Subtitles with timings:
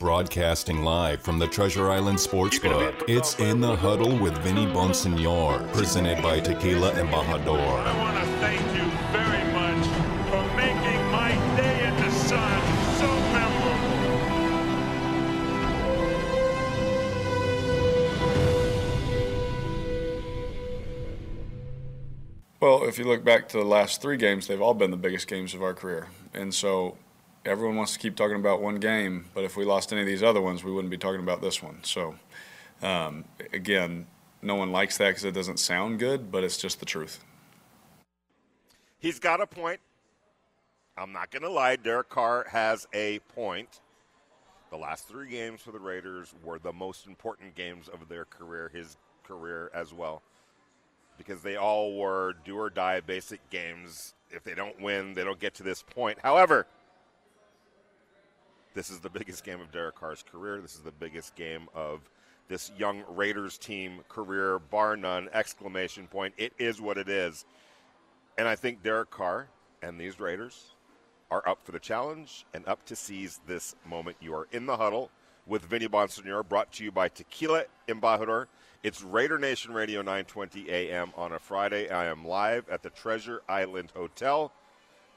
[0.00, 6.22] Broadcasting live from the Treasure Island Sportsbook, it's In the Huddle with Vinny Bonsignore, presented
[6.22, 7.58] by Tequila Embajador.
[7.58, 9.84] I want to thank you very much
[10.30, 12.62] for making my day in the sun
[13.00, 13.74] so memorable.
[22.60, 25.26] Well, if you look back to the last three games, they've all been the biggest
[25.26, 26.06] games of our career.
[26.32, 26.98] And so
[27.48, 30.22] everyone wants to keep talking about one game, but if we lost any of these
[30.22, 31.78] other ones, we wouldn't be talking about this one.
[31.82, 32.14] So,
[32.82, 34.06] um, again,
[34.42, 37.24] no one likes that because it doesn't sound good, but it's just the truth.
[38.98, 39.80] He's got a point.
[40.96, 41.76] I'm not going to lie.
[41.76, 43.80] Derek Carr has a point.
[44.70, 48.70] The last three games for the Raiders were the most important games of their career,
[48.72, 50.22] his career as well,
[51.16, 54.14] because they all were do or die basic games.
[54.30, 56.18] If they don't win, they don't get to this point.
[56.22, 56.66] However,
[58.78, 60.60] this is the biggest game of Derek Carr's career.
[60.60, 62.08] This is the biggest game of
[62.46, 65.28] this young Raiders team career, bar none.
[65.32, 66.32] Exclamation point.
[66.38, 67.44] It is what it is.
[68.38, 69.48] And I think Derek Carr
[69.82, 70.74] and these Raiders
[71.28, 74.16] are up for the challenge and up to seize this moment.
[74.20, 75.10] You are in the huddle
[75.44, 78.46] with Vinny Bonsignore, brought to you by Tequila Embajador.
[78.84, 81.90] It's Raider Nation Radio 920 AM on a Friday.
[81.90, 84.52] I am live at the Treasure Island Hotel,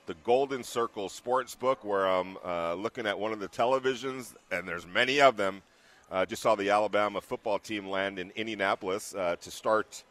[0.05, 4.85] the Golden Circle Sportsbook, where I'm uh, looking at one of the televisions, and there's
[4.85, 5.61] many of them.
[6.11, 10.03] Uh, just saw the Alabama football team land in Indianapolis uh, to start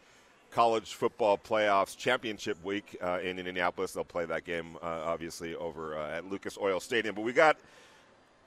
[0.51, 3.93] college football playoffs championship week uh, in Indianapolis.
[3.93, 7.15] They'll play that game, uh, obviously, over uh, at Lucas Oil Stadium.
[7.15, 7.57] But we got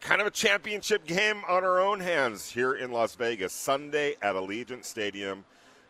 [0.01, 3.53] kind of a championship game on our own hands here in Las Vegas.
[3.53, 5.45] Sunday at Allegiant Stadium,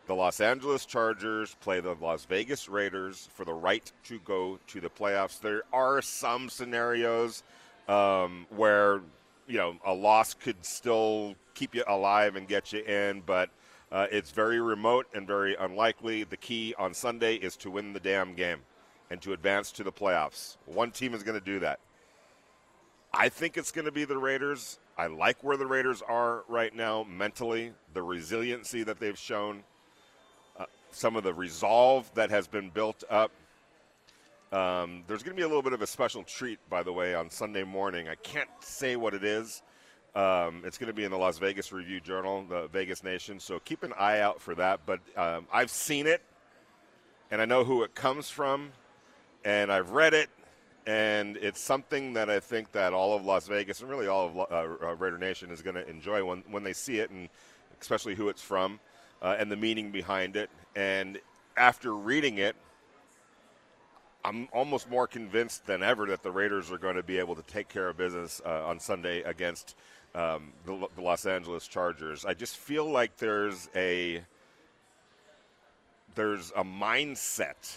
[0.06, 4.80] the Los Angeles Chargers play the Las Vegas Raiders for the right to go to
[4.80, 5.40] the playoffs.
[5.40, 7.42] There are some scenarios
[7.88, 9.00] um, where
[9.46, 13.50] you know a loss could still keep you alive and get you in, but
[13.90, 16.24] uh, it's very remote and very unlikely.
[16.24, 18.60] The key on Sunday is to win the damn game
[19.10, 20.56] and to advance to the playoffs.
[20.66, 21.80] One team is going to do that.
[23.12, 24.80] I think it's going to be the Raiders.
[24.98, 29.62] I like where the Raiders are right now mentally, the resiliency that they've shown,
[30.94, 33.30] some of the resolve that has been built up.
[34.52, 37.14] Um, there's going to be a little bit of a special treat, by the way,
[37.14, 38.08] on Sunday morning.
[38.08, 39.62] I can't say what it is.
[40.14, 43.40] Um, it's going to be in the Las Vegas Review Journal, the Vegas Nation.
[43.40, 44.80] So keep an eye out for that.
[44.86, 46.22] But um, I've seen it,
[47.32, 48.70] and I know who it comes from,
[49.44, 50.30] and I've read it,
[50.86, 54.36] and it's something that I think that all of Las Vegas and really all of
[54.36, 57.28] uh, uh, Raider Nation is going to enjoy when when they see it, and
[57.80, 58.78] especially who it's from,
[59.24, 60.50] uh, and the meaning behind it.
[60.76, 61.18] And
[61.56, 62.54] after reading it,
[64.22, 67.42] I'm almost more convinced than ever that the Raiders are going to be able to
[67.42, 69.76] take care of business uh, on Sunday against
[70.14, 72.24] um, the, the, Los Angeles Chargers.
[72.24, 74.22] I just feel like there's a
[76.14, 77.76] there's a mindset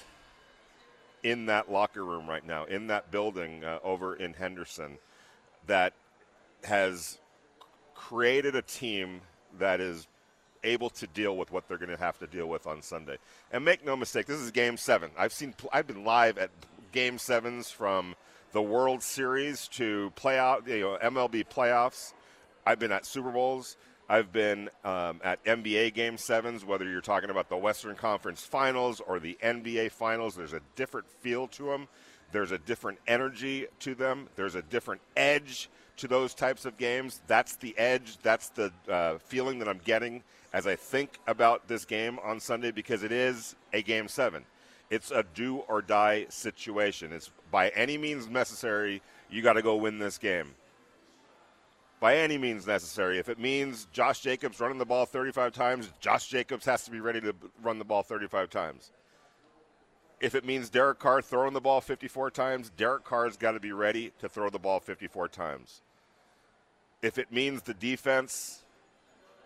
[1.24, 5.00] in that locker room right now, in that building uh, over in Henderson,
[5.66, 5.94] that
[6.63, 7.18] has
[7.96, 9.22] created a team
[9.57, 10.07] that is
[10.67, 13.17] able to deal with what they're going to have to deal with on Sunday.
[13.51, 15.09] And make no mistake, this is Game Seven.
[15.17, 16.51] I've seen, I've been live at
[16.91, 18.16] Game Sevens from
[18.51, 22.13] the World Series to playoff, you know, MLB playoffs.
[22.66, 23.77] I've been at Super Bowls.
[24.09, 26.63] I've been um, at NBA Game Sevens.
[26.63, 31.09] Whether you're talking about the Western Conference Finals or the NBA Finals, there's a different
[31.09, 31.88] feel to them.
[32.31, 34.27] There's a different energy to them.
[34.35, 37.22] There's a different edge to those types of games.
[37.28, 38.18] That's the edge.
[38.24, 42.72] That's the uh, feeling that I'm getting as I think about this game on Sunday
[42.72, 44.46] because it is a game seven.
[44.90, 47.12] It's a do or die situation.
[47.12, 50.56] It's by any means necessary, you got to go win this game.
[52.00, 53.18] By any means necessary.
[53.18, 57.00] If it means Josh Jacobs running the ball 35 times, Josh Jacobs has to be
[57.00, 58.91] ready to run the ball 35 times.
[60.19, 63.72] If it means Derek Carr throwing the ball 54 times, Derek Carr's got to be
[63.72, 65.81] ready to throw the ball 54 times.
[67.02, 68.63] If it means the defense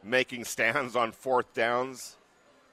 [0.03, 2.17] making stands on fourth downs.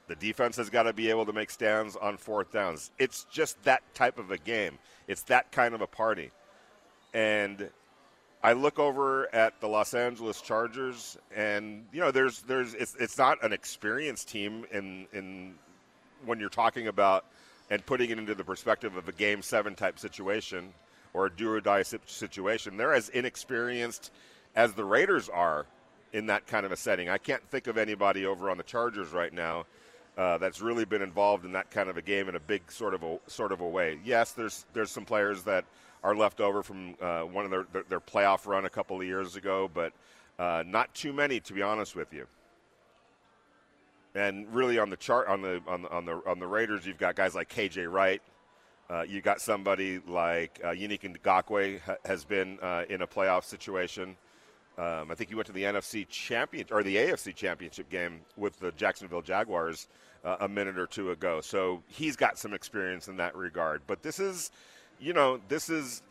[0.07, 2.91] The defense has got to be able to make stands on fourth downs.
[2.97, 4.79] It's just that type of a game.
[5.07, 6.31] It's that kind of a party.
[7.13, 7.69] And
[8.43, 13.17] I look over at the Los Angeles Chargers, and you know, there's there's it's it's
[13.17, 15.55] not an experienced team in in
[16.25, 17.25] when you're talking about
[17.69, 20.73] and putting it into the perspective of a game seven type situation
[21.13, 22.77] or a do or die situation.
[22.77, 24.11] They're as inexperienced
[24.55, 25.65] as the Raiders are
[26.13, 27.09] in that kind of a setting.
[27.09, 29.65] I can't think of anybody over on the Chargers right now
[30.17, 32.93] uh, that's really been involved in that kind of a game in a big sort
[32.93, 33.99] of a sort of a way.
[34.03, 35.65] Yes, there's there's some players that
[36.03, 39.05] are left over from uh, one of their, their, their playoff run a couple of
[39.05, 39.93] years ago, but
[40.39, 42.25] Uh, not too many, to be honest with you.
[44.15, 46.97] And really, on the chart on the on the on the, on the Raiders, you've
[46.97, 48.21] got guys like KJ Wright.
[48.89, 53.43] Uh, you got somebody like uh, Yannick Ngakoue ha- has been uh, in a playoff
[53.43, 54.15] situation.
[54.79, 58.57] Um, I think he went to the NFC champion or the AFC championship game with
[58.59, 59.89] the Jacksonville Jaguars
[60.23, 61.41] uh, a minute or two ago.
[61.41, 63.81] So he's got some experience in that regard.
[63.87, 64.51] But this is,
[64.97, 66.01] you know, this is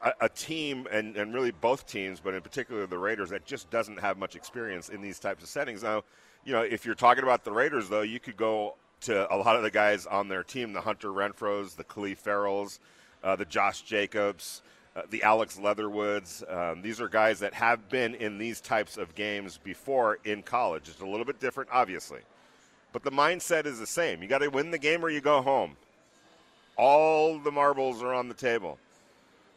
[0.00, 3.68] a, a team, and, and really both teams, but in particular the Raiders, that just
[3.68, 5.82] doesn't have much experience in these types of settings.
[5.82, 6.04] Now,
[6.46, 9.56] you know, if you're talking about the Raiders, though, you could go to a lot
[9.56, 12.78] of the guys on their team the Hunter Renfrows, the Clelin Ferrells,
[13.22, 14.62] uh, the Josh Jacobs.
[14.96, 16.44] Uh, the Alex Leatherwoods.
[16.48, 20.88] Um, these are guys that have been in these types of games before in college.
[20.88, 22.20] It's a little bit different, obviously.
[22.92, 24.22] But the mindset is the same.
[24.22, 25.76] You got to win the game or you go home.
[26.76, 28.78] All the marbles are on the table.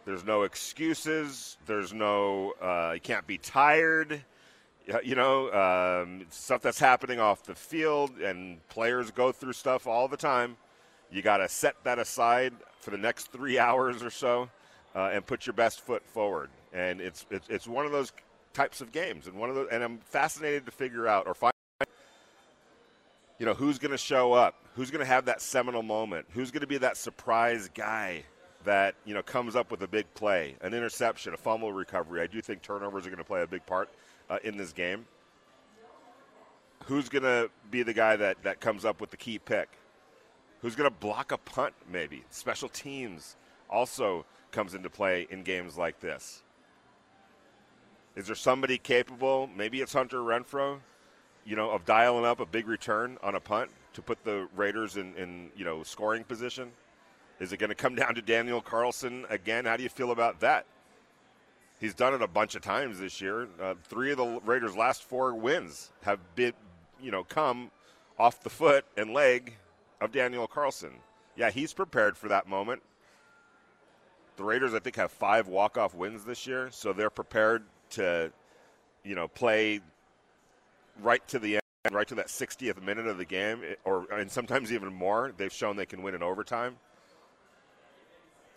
[0.05, 1.57] There's no excuses.
[1.67, 4.19] There's no, uh, you can't be tired.
[5.03, 10.07] You know, um, stuff that's happening off the field, and players go through stuff all
[10.07, 10.57] the time.
[11.11, 14.49] You got to set that aside for the next three hours or so
[14.97, 16.49] uh, and put your best foot forward.
[16.73, 18.11] And it's, it's it's one of those
[18.53, 19.67] types of games, and one of those.
[19.71, 21.53] And I'm fascinated to figure out or find,
[23.39, 26.49] you know, who's going to show up, who's going to have that seminal moment, who's
[26.49, 28.23] going to be that surprise guy
[28.65, 32.21] that you know comes up with a big play, an interception, a fumble recovery.
[32.21, 33.89] I do think turnovers are going to play a big part
[34.31, 35.05] uh, in this game.
[36.85, 39.67] Who's going to be the guy that, that comes up with the key pick?
[40.61, 42.23] Who's going to block a punt, maybe?
[42.29, 43.35] Special teams
[43.69, 46.43] also comes into play in games like this.
[48.15, 49.49] Is there somebody capable?
[49.55, 50.79] Maybe it's Hunter Renfrow,
[51.45, 54.97] you know, of dialing up a big return on a punt to put the Raiders
[54.97, 56.71] in, in you know scoring position.
[57.39, 59.65] Is it going to come down to Daniel Carlson again?
[59.65, 60.65] How do you feel about that?
[61.79, 63.47] He's done it a bunch of times this year.
[63.61, 66.53] Uh, three of the Raiders' last four wins have been,
[66.99, 67.69] you know, come
[68.17, 69.53] off the foot and leg
[70.01, 70.93] of Daniel Carlson.
[71.35, 72.81] Yeah, he's prepared for that moment.
[74.37, 78.31] The Raiders, I think, have five walk-off wins this year, so they're prepared to,
[79.03, 79.81] you know, play
[81.01, 84.29] right to the end, right to that 60th minute of the game, eh, or and
[84.29, 85.33] sometimes even more.
[85.35, 86.77] They've shown they can win in overtime.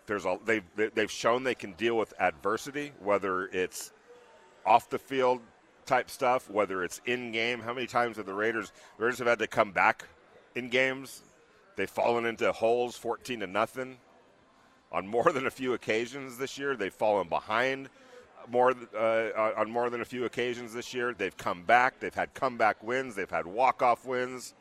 [0.04, 3.92] There's a they've they've shown they can deal with adversity, whether it's
[4.66, 5.40] off the field
[5.86, 7.60] type stuff, whether it's in game.
[7.60, 10.04] How many times have the Raiders the Raiders have had to come back
[10.54, 11.22] in games?
[11.76, 13.96] They've fallen into holes, 14 to nothing
[14.92, 16.76] on more than a few occasions this year.
[16.76, 17.88] They've fallen behind
[18.48, 21.14] more uh, on more than a few occasions this year.
[21.14, 22.00] They've come back.
[22.00, 23.14] They've had comeback wins.
[23.14, 24.54] They've had walk-off wins.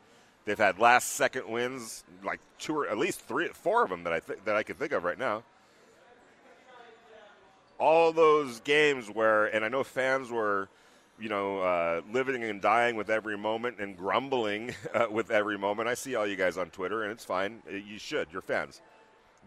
[0.44, 4.20] They've had last-second wins, like two or at least three, four of them that I
[4.20, 5.42] th- that I can think of right now.
[7.78, 10.68] All those games where, and I know fans were,
[11.18, 15.88] you know, uh, living and dying with every moment and grumbling uh, with every moment.
[15.88, 17.62] I see all you guys on Twitter, and it's fine.
[17.70, 18.28] You should.
[18.32, 18.80] You're fans.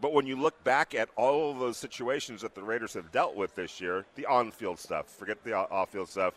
[0.02, 3.36] But when you look back at all of those situations that the Raiders have dealt
[3.36, 6.34] with this year, the on-field stuff, forget the off-field stuff.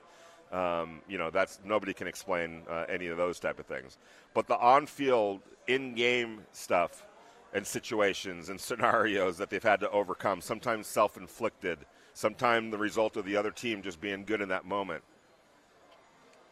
[0.53, 3.99] Um, you know, that's nobody can explain uh, any of those type of things.
[4.35, 7.05] But the on-field, in-game stuff
[7.53, 11.79] and situations and scenarios that they've had to overcome, sometimes self-inflicted,
[12.14, 15.02] sometimes the result of the other team just being good in that moment,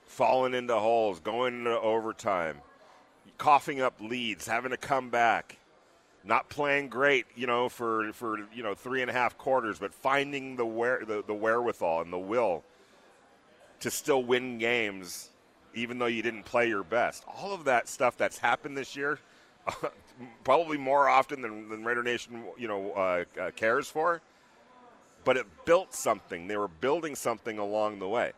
[0.06, 2.56] falling into holes, going into overtime,
[3.38, 5.58] coughing up leads, having to come back
[6.24, 9.93] not playing great, you know, for for you know three and a half quarters, but
[9.93, 12.64] finding the where the, the wherewithal and the will
[13.81, 15.31] to still win games,
[15.74, 17.24] even though you didn't play your best.
[17.26, 19.19] All of that stuff that's happened this year,
[20.44, 24.22] probably more often than, than Raider Nation, you know, uh, uh, cares for.
[25.24, 26.46] But it built something.
[26.46, 28.32] They were building something along the way.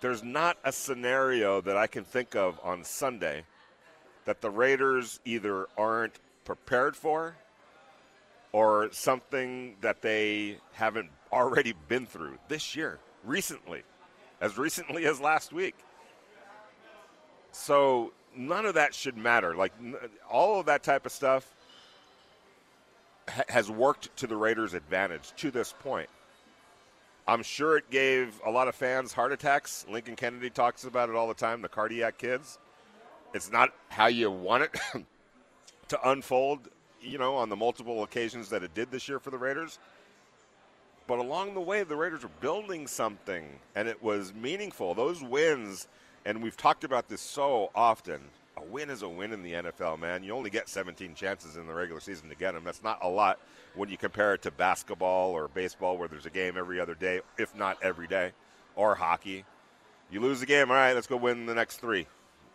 [0.00, 3.44] There's not a scenario that I can think of on Sunday
[4.24, 7.36] that the Raiders either aren't prepared for
[8.52, 13.82] or something that they haven't already been through this year, recently,
[14.40, 15.74] as recently as last week.
[17.50, 19.54] So none of that should matter.
[19.54, 19.72] Like
[20.30, 21.52] all of that type of stuff
[23.28, 26.08] ha- has worked to the Raiders' advantage to this point.
[27.26, 29.86] I'm sure it gave a lot of fans heart attacks.
[29.88, 32.58] Lincoln Kennedy talks about it all the time, the cardiac kids.
[33.34, 34.80] It's not how you want it
[35.88, 36.68] to unfold,
[37.02, 39.80] you know, on the multiple occasions that it did this year for the Raiders.
[41.08, 44.94] But along the way, the Raiders were building something, and it was meaningful.
[44.94, 45.88] Those wins,
[46.24, 48.20] and we've talked about this so often,
[48.56, 50.22] a win is a win in the NFL, man.
[50.22, 52.62] You only get 17 chances in the regular season to get them.
[52.64, 53.40] That's not a lot
[53.74, 57.20] when you compare it to basketball or baseball, where there's a game every other day,
[57.36, 58.30] if not every day,
[58.76, 59.44] or hockey.
[60.10, 62.06] You lose the game, all right, let's go win the next three,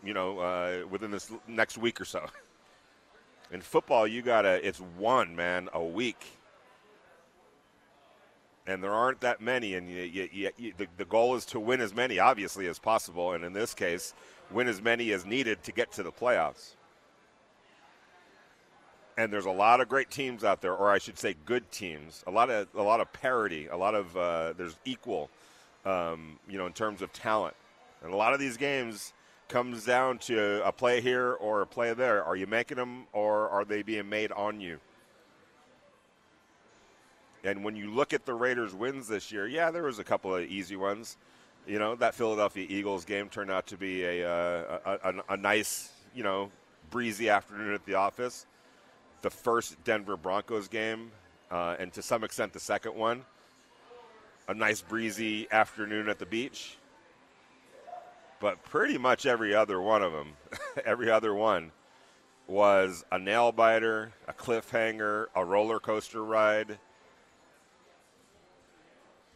[0.03, 2.25] you know, uh, within this next week or so.
[3.51, 6.23] In football, you got to, it's one, man, a week.
[8.67, 11.81] And there aren't that many, and you, you, you, the, the goal is to win
[11.81, 13.33] as many, obviously, as possible.
[13.33, 14.13] And in this case,
[14.51, 16.75] win as many as needed to get to the playoffs.
[19.17, 22.23] And there's a lot of great teams out there, or I should say, good teams.
[22.27, 23.67] A lot of a lot of parity.
[23.67, 25.29] A lot of uh, there's equal,
[25.83, 27.55] um, you know, in terms of talent.
[28.01, 29.13] And a lot of these games
[29.49, 32.23] comes down to a play here or a play there.
[32.23, 34.79] Are you making them, or are they being made on you?
[37.43, 40.35] And when you look at the Raiders' wins this year, yeah, there was a couple
[40.35, 41.17] of easy ones.
[41.67, 45.37] You know, that Philadelphia Eagles game turned out to be a, uh, a, a, a,
[45.37, 46.49] nice, you know,
[46.89, 48.45] breezy afternoon at the office.
[49.21, 51.11] The first Denver Broncos game,
[51.51, 53.23] uh, and to some extent the second one,
[54.47, 56.78] a nice breezy afternoon at the beach.
[58.39, 60.33] But pretty much every other one of them,
[60.85, 61.71] every other one,
[62.47, 66.79] was a nail biter, a cliffhanger, a roller coaster ride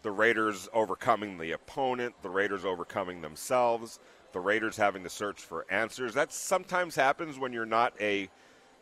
[0.03, 3.99] the Raiders overcoming the opponent, the Raiders overcoming themselves,
[4.33, 6.13] the Raiders having to search for answers.
[6.13, 8.29] That sometimes happens when you're not a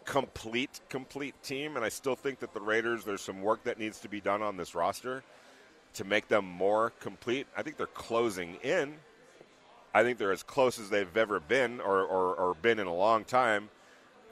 [0.04, 1.76] complete, complete team.
[1.76, 4.42] And I still think that the Raiders, there's some work that needs to be done
[4.42, 5.24] on this roster
[5.94, 7.46] to make them more complete.
[7.56, 8.96] I think they're closing in.
[9.94, 12.94] I think they're as close as they've ever been or, or, or been in a
[12.94, 13.70] long time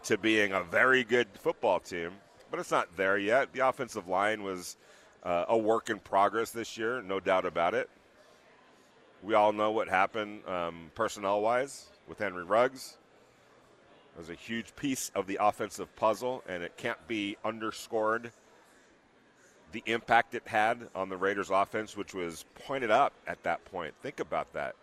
[0.03, 2.11] to being a very good football team.
[2.49, 3.53] But it's not there yet.
[3.53, 4.77] The offensive line was–
[5.23, 7.89] uh, a work in progress this year, no doubt about it.
[9.21, 12.97] We all know what happened um, personnel wise with Henry Ruggs.
[14.15, 18.31] It was a huge piece of the offensive puzzle, and it can't be underscored
[19.71, 23.93] the impact it had on the Raiders' offense, which was pointed out at that point.
[24.01, 24.75] Think about that.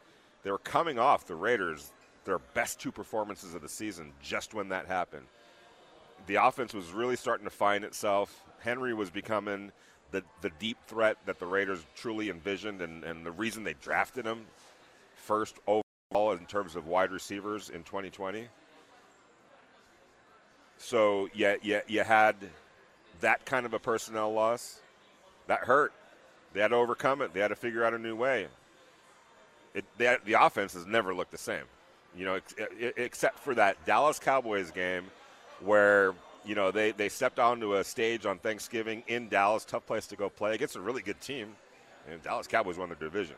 [0.47, 1.91] They were coming off the Raiders,
[2.25, 5.27] their best two performances of the season, just when that happened.
[6.29, 8.45] The offense was really starting to find itself.
[8.61, 9.73] Henry was becoming
[10.13, 14.25] the, the deep threat that the Raiders truly envisioned and, and the reason they drafted
[14.25, 14.47] him
[15.17, 18.47] first overall in terms of wide receivers in 2020.
[20.79, 22.37] So yeah, yeah, you had
[23.19, 24.81] that kind of a personnel loss.
[25.49, 25.93] That hurt.
[26.53, 27.35] They had to overcome it.
[27.35, 28.47] They had to figure out a new way.
[29.77, 31.65] It, had, the offense has never looked the same,
[32.17, 32.55] you know, ex,
[32.97, 35.05] except for that Dallas Cowboys game
[35.61, 36.15] where
[36.47, 40.17] you know, they, they stepped onto a stage on Thanksgiving in Dallas, tough place to
[40.17, 41.57] go play against a really good team.
[42.09, 43.37] And Dallas Cowboys won the division.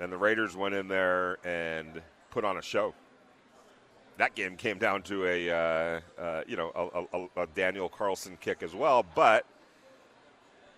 [0.00, 2.94] And the Raiders went in there and put on a show.
[4.18, 8.36] That game came down to a, uh, uh, you know, a, a, a Daniel Carlson
[8.40, 9.46] kick as well, but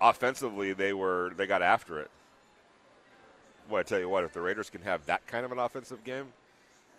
[0.00, 2.10] offensively they were they got after it.
[3.68, 6.04] Well, I tell you what, if the Raiders can have that kind of an offensive
[6.04, 6.26] game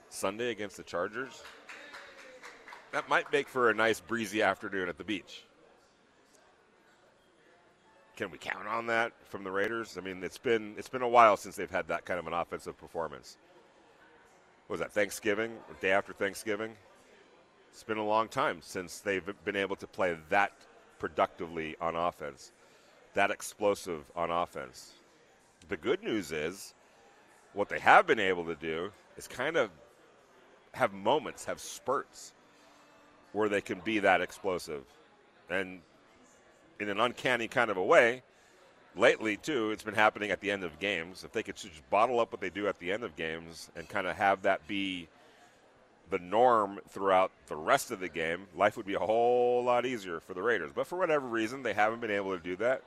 [0.09, 1.43] Sunday against the Chargers,
[2.91, 5.43] that might make for a nice breezy afternoon at the beach.
[8.15, 9.97] Can we count on that from the Raiders?
[9.97, 12.33] I mean, it's been it's been a while since they've had that kind of an
[12.33, 13.37] offensive performance.
[14.67, 16.71] What was that Thanksgiving, day after Thanksgiving?
[17.71, 20.53] It's been a long time since they've been able to play that
[20.97, 22.53] productively on offense,
[23.13, 24.93] that explosive on offense.
[25.67, 26.73] The good news is,
[27.53, 29.69] what they have been able to do is kind of
[30.73, 32.33] have moments, have spurts
[33.31, 34.83] where they can be that explosive.
[35.49, 35.81] And
[36.79, 38.23] in an uncanny kind of a way,
[38.95, 41.23] lately too, it's been happening at the end of games.
[41.23, 43.87] If they could just bottle up what they do at the end of games and
[43.87, 45.07] kind of have that be
[46.09, 50.19] the norm throughout the rest of the game, life would be a whole lot easier
[50.19, 50.71] for the Raiders.
[50.75, 52.83] But for whatever reason, they haven't been able to do that.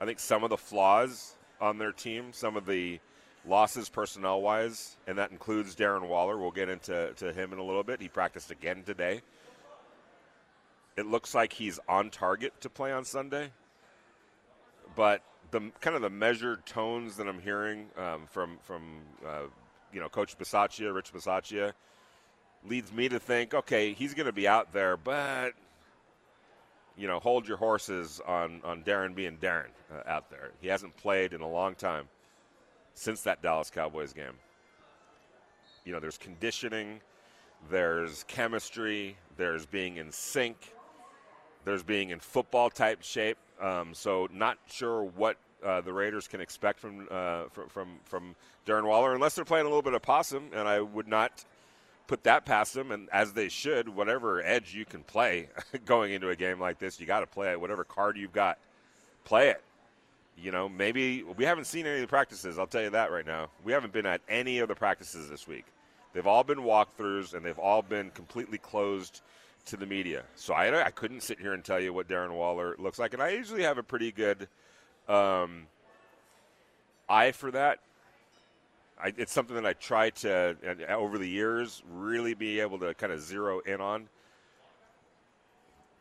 [0.00, 2.98] I think some of the flaws on their team, some of the
[3.46, 6.36] losses personnel wise, and that includes Darren Waller.
[6.36, 8.00] We'll get into to him in a little bit.
[8.00, 9.22] He practiced again today.
[10.96, 13.50] It looks like he's on target to play on Sunday,
[14.94, 18.82] but the kind of the measured tones that I'm hearing um, from from
[19.26, 19.44] uh,
[19.92, 21.72] you know Coach Bisaccia, Rich Bisaccia,
[22.68, 25.52] leads me to think, okay, he's going to be out there, but
[26.96, 30.50] you know, hold your horses on on Darren being Darren uh, out there.
[30.60, 32.08] He hasn't played in a long time
[32.94, 34.34] since that Dallas Cowboys game.
[35.84, 37.00] You know, there's conditioning,
[37.70, 40.56] there's chemistry, there's being in sync,
[41.64, 43.38] there's being in football type shape.
[43.60, 48.34] Um, so, not sure what uh, the Raiders can expect from, uh, from from from
[48.66, 51.44] Darren Waller, unless they're playing a little bit of possum, and I would not
[52.12, 52.90] put that past them.
[52.92, 55.48] And as they should, whatever edge you can play
[55.86, 57.58] going into a game like this, you got to play it.
[57.58, 58.58] Whatever card you've got,
[59.24, 59.62] play it.
[60.36, 62.58] You know, maybe we haven't seen any of the practices.
[62.58, 63.48] I'll tell you that right now.
[63.64, 65.64] We haven't been at any of the practices this week.
[66.12, 69.22] They've all been walkthroughs, and they've all been completely closed
[69.66, 70.24] to the media.
[70.36, 73.22] So I, I couldn't sit here and tell you what Darren Waller looks like, and
[73.22, 74.48] I usually have a pretty good
[75.08, 75.66] um,
[77.08, 77.78] eye for that.
[79.02, 80.56] I, it's something that I try to,
[80.88, 84.08] over the years, really be able to kind of zero in on.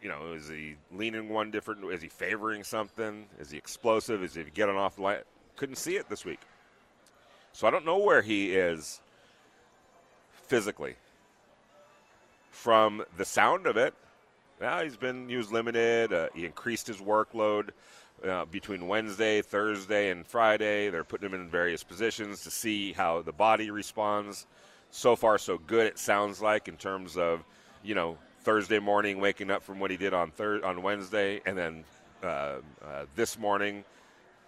[0.01, 1.83] You know, is he leaning one different?
[1.91, 3.25] Is he favoring something?
[3.39, 4.23] Is he explosive?
[4.23, 5.19] Is he getting off line?
[5.55, 6.39] Couldn't see it this week.
[7.53, 9.01] So I don't know where he is
[10.47, 10.95] physically
[12.51, 13.93] from the sound of it,
[14.61, 16.13] yeah, he's been used limited.
[16.13, 17.69] Uh, he increased his workload
[18.27, 20.89] uh, between Wednesday, Thursday, and Friday.
[20.89, 24.45] They're putting him in various positions to see how the body responds.
[24.91, 25.87] So far, so good.
[25.87, 27.43] It sounds like in terms of
[27.83, 31.57] you know Thursday morning waking up from what he did on thir- on Wednesday, and
[31.57, 31.83] then
[32.23, 33.83] uh, uh this morning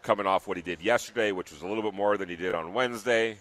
[0.02, 2.54] coming off what he did yesterday, which was a little bit more than he did
[2.54, 3.38] on Wednesday.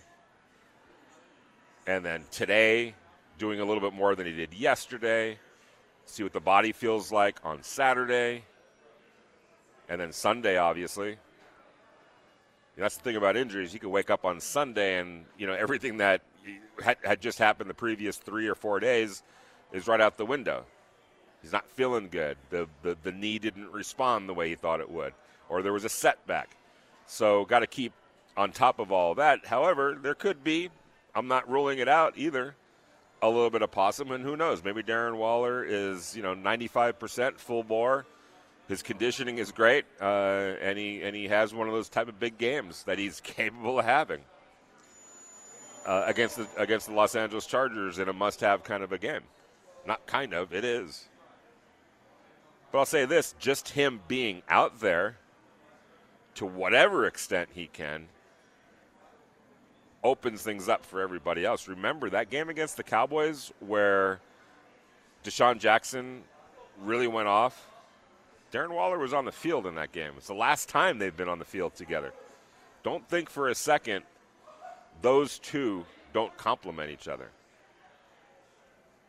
[1.86, 2.94] And then today,
[3.38, 5.38] doing a little bit more than he did yesterday.
[6.04, 8.44] See what the body feels like on Saturday.
[9.92, 11.18] And then Sunday, obviously.
[12.78, 13.74] That's the thing about injuries.
[13.74, 16.22] You could wake up on Sunday and, you know, everything that
[16.82, 19.22] had, had just happened the previous three or four days
[19.70, 20.64] is right out the window.
[21.42, 22.38] He's not feeling good.
[22.48, 25.12] The, the, the knee didn't respond the way he thought it would,
[25.50, 26.56] or there was a setback.
[27.06, 27.92] So, got to keep
[28.34, 29.44] on top of all that.
[29.44, 30.70] However, there could be,
[31.14, 32.54] I'm not ruling it out either,
[33.20, 34.64] a little bit of possum, and who knows?
[34.64, 38.06] Maybe Darren Waller is you know 95% full bore.
[38.72, 42.18] His conditioning is great, uh, and he and he has one of those type of
[42.18, 44.20] big games that he's capable of having
[45.84, 49.20] uh, against the against the Los Angeles Chargers in a must-have kind of a game.
[49.86, 51.06] Not kind of, it is.
[52.70, 55.18] But I'll say this: just him being out there,
[56.36, 58.08] to whatever extent he can,
[60.02, 61.68] opens things up for everybody else.
[61.68, 64.22] Remember that game against the Cowboys where
[65.24, 66.22] DeSean Jackson
[66.80, 67.68] really went off?
[68.52, 70.12] Darren Waller was on the field in that game.
[70.18, 72.12] It's the last time they've been on the field together.
[72.82, 74.04] Don't think for a second
[75.00, 77.30] those two don't complement each other.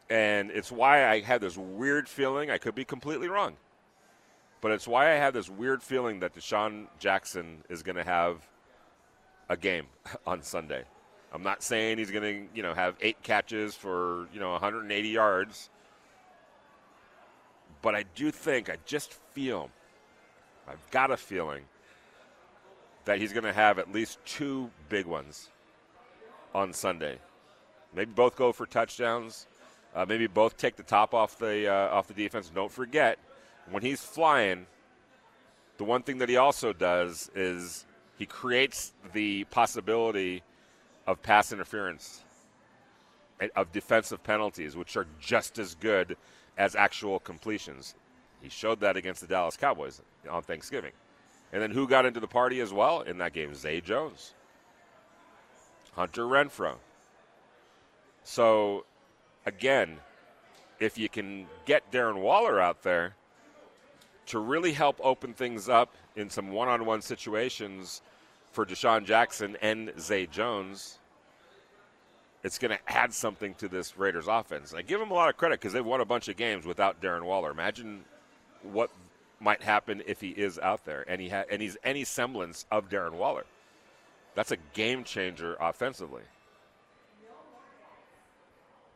[0.09, 3.55] And it's why I had this weird feeling, I could be completely wrong,
[4.61, 8.47] but it's why I had this weird feeling that DeSean Jackson is going to have
[9.49, 9.87] a game
[10.27, 10.83] on Sunday.
[11.33, 15.09] I'm not saying he's going to, you know, have eight catches for, you know, 180
[15.09, 15.69] yards.
[17.83, 19.69] But I do think, I just feel,
[20.67, 21.65] I've got a feeling
[23.05, 25.49] that he's going to have at least two big ones
[26.55, 27.19] on Sunday.
[27.93, 29.47] Maybe both go for touchdowns.
[29.93, 32.49] Uh, maybe both take the top off the uh, off the defense.
[32.49, 33.19] Don't forget,
[33.69, 34.65] when he's flying,
[35.77, 37.85] the one thing that he also does is
[38.17, 40.41] he creates the possibility
[41.05, 42.23] of pass interference,
[43.55, 46.17] of defensive penalties, which are just as good
[46.57, 47.95] as actual completions.
[48.41, 50.91] He showed that against the Dallas Cowboys on Thanksgiving.
[51.51, 53.53] And then who got into the party as well in that game?
[53.53, 54.33] Zay Jones,
[55.93, 56.75] Hunter Renfrow.
[58.23, 58.85] So,
[59.45, 59.97] again,
[60.79, 63.15] if you can get Darren Waller out there
[64.27, 68.01] to really help open things up in some one on one situations
[68.51, 70.99] for DeSean Jackson and Zay Jones,
[72.43, 74.73] it's going to add something to this Raiders offense.
[74.73, 77.01] I give them a lot of credit because they've won a bunch of games without
[77.01, 77.51] Darren Waller.
[77.51, 78.03] Imagine
[78.61, 78.89] what
[79.39, 82.89] might happen if he is out there and he ha- and he's any semblance of
[82.89, 83.45] Darren Waller.
[84.35, 86.23] That's a game changer offensively.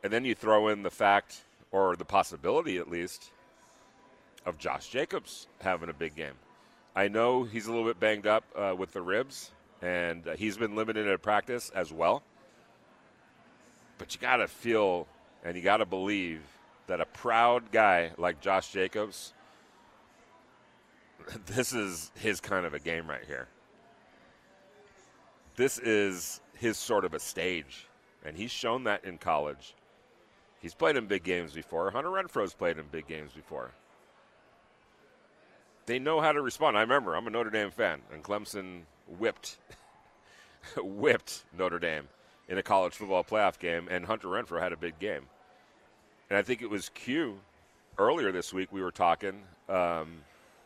[0.04, 3.32] And then you throw in the fact or the possibility at least
[4.46, 6.36] of Josh Jacobs having a big game.
[6.96, 10.58] I know he's a little bit banged up uh, with the ribs, and uh, he's
[10.58, 12.24] been limited at practice as well.
[13.98, 15.08] But you got to feel
[15.44, 16.42] and you got to believe
[16.88, 19.34] that a proud guy like Josh Jacobs,
[21.46, 23.48] this is his kind of a game right here.
[25.56, 27.88] This is his sort of a stage,
[28.24, 29.74] and he's shown that in college.
[30.60, 31.92] He's played in big games before.
[31.92, 33.72] Hunter Renfrow's played in big games before
[35.88, 36.78] they know how to respond.
[36.78, 39.58] I remember I'm a Notre Dame fan, and Clemson whipped
[40.78, 42.08] whipped Notre Dame
[42.48, 45.24] in a college football playoff game, and Hunter Renfrow had a big game.
[46.30, 47.40] And I think it was Q
[47.98, 48.72] earlier this week.
[48.72, 50.20] We were talking, um,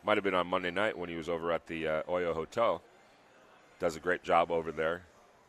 [0.04, 2.82] might have been on Monday night when he was over at the uh, Oyo Hotel,
[3.78, 5.02] does a great job over there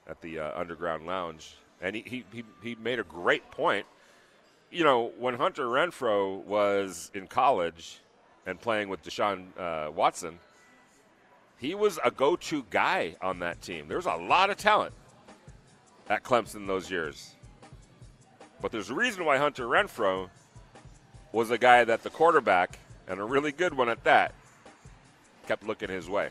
[0.07, 3.85] at the uh, Underground Lounge, and he, he, he, he made a great point.
[4.71, 7.99] You know, when Hunter Renfrow was in college
[8.45, 10.39] and playing with Deshaun uh, Watson,
[11.59, 13.87] he was a go to guy on that team.
[13.87, 14.93] There was a lot of talent
[16.09, 17.33] at Clemson those years.
[18.61, 20.29] But there's a reason why Hunter Renfrow
[21.31, 24.33] was a guy that the quarterback, and a really good one at that,
[25.47, 26.29] kept looking his way.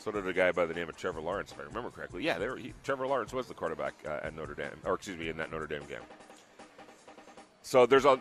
[0.00, 2.24] So did a guy by the name of Trevor Lawrence, if I remember correctly.
[2.24, 2.38] Yeah,
[2.84, 5.66] Trevor Lawrence was the quarterback uh, at Notre Dame, or excuse me, in that Notre
[5.66, 6.00] Dame game.
[7.62, 8.18] So there's a.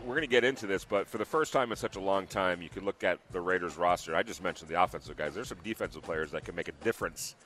[0.00, 2.26] We're going to get into this, but for the first time in such a long
[2.26, 4.14] time, you can look at the Raiders roster.
[4.14, 5.34] I just mentioned the offensive guys.
[5.34, 7.36] There's some defensive players that can make a difference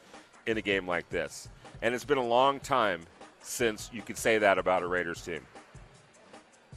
[0.49, 1.49] in a game like this,
[1.83, 3.03] and it's been a long time
[3.43, 5.47] since you could say that about a Raiders team.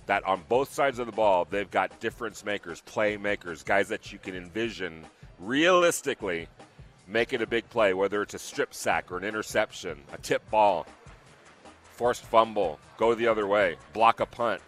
[0.07, 4.19] That on both sides of the ball, they've got difference makers, playmakers, guys that you
[4.19, 5.05] can envision
[5.39, 6.49] realistically
[7.07, 10.47] make it a big play, whether it's a strip sack or an interception, a tip
[10.51, 10.85] ball,
[11.93, 14.61] forced fumble, go the other way, block a punt.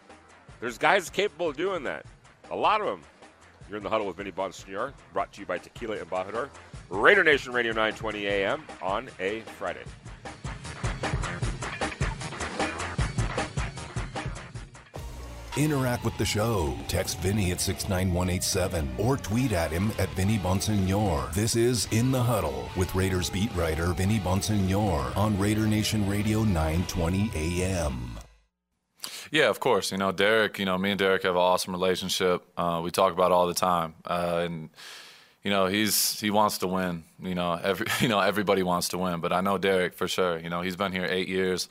[0.61, 2.05] There's guys capable of doing that.
[2.51, 3.01] A lot of them.
[3.69, 6.49] You're in the huddle with Vinny Bonsignore, brought to you by Tequila Embajador.
[6.89, 9.83] Raider Nation Radio 920 AM on a Friday.
[15.55, 16.75] Interact with the show.
[16.87, 21.31] Text Vinny at 69187 or tweet at him at Vinny Bonsignore.
[21.33, 26.43] This is In the Huddle with Raiders beat writer Vinny Bonsignore on Raider Nation Radio
[26.43, 28.12] 920 AM.
[29.33, 29.91] Yeah, of course.
[29.91, 32.43] You know, Derek, you know, me and Derek have an awesome relationship.
[32.55, 33.95] Uh, we talk about all the time.
[34.05, 34.69] Uh, and
[35.43, 38.97] you know he's he wants to win you know every you know everybody wants to
[38.97, 41.67] win but i know derek for sure you know he's been here eight years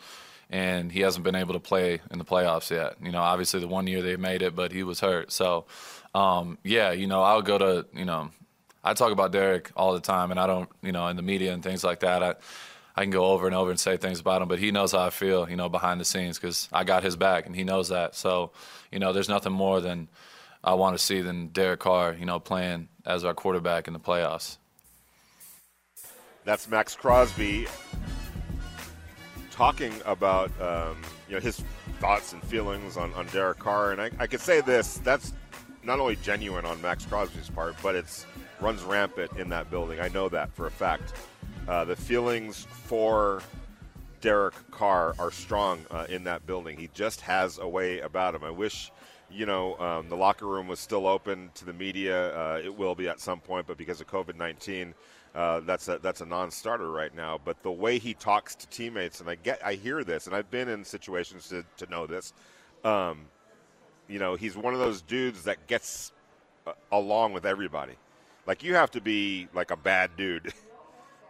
[0.51, 2.97] and he hasn't been able to play in the playoffs yet.
[3.03, 5.33] You know, obviously the one year they made it, but he was hurt.
[5.33, 5.65] So,
[6.15, 8.31] um, yeah, you know, I'll go to, you know,
[8.85, 11.55] I talk about Derek all the time, and I don't, you know, in the media
[11.55, 12.23] and things like that.
[12.23, 12.35] I,
[12.97, 15.01] I can go over and over and say things about him, but he knows how
[15.01, 17.89] I feel, you know, behind the scenes because I got his back, and he knows
[17.89, 18.15] that.
[18.15, 18.53] So,
[18.91, 20.09] you know, there's nothing more than
[20.63, 24.01] I want to see than Derek Carr, you know, playing as our quarterback in the
[24.01, 24.59] playoffs.
[26.45, 27.67] That's Maxx Crosby
[29.51, 30.97] talking about um,
[31.29, 31.63] you know his
[32.01, 35.33] thoughts and feelings on, on Derek Carr, and I, I could say this: that's
[35.85, 38.27] not only genuine on Maxx Crosby's part, but it's
[38.61, 40.01] runs rampant in that building.
[40.01, 41.13] I know that for a fact.
[41.69, 43.41] Uh, the feelings for
[44.21, 46.77] Derek Carr are strong uh, in that building.
[46.77, 48.43] He just has a way about him.
[48.43, 48.91] I wish,
[49.31, 52.37] you know, um, the locker room was still open to the media.
[52.37, 54.93] Uh, it will be at some point, but because of COVID 19,
[55.37, 57.41] uh, that's a that's a non-starter right now.
[57.43, 60.51] But the way he talks to teammates, and I get, I hear this, and I've
[60.51, 62.33] been in situations to, to know this.
[62.85, 63.27] Um,
[64.09, 66.11] you know, he's one of those dudes that gets
[66.67, 67.95] uh, along with everybody.
[68.49, 70.53] Like you have to be like a bad dude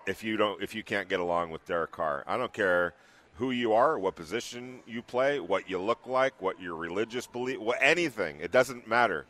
[0.07, 2.25] if you don't if you can't get along with Derek Carr.
[2.27, 2.95] I don't care
[3.37, 7.59] who you are, what position you play, what you look like, what your religious belief,
[7.59, 8.39] what anything.
[8.41, 9.27] It doesn't matter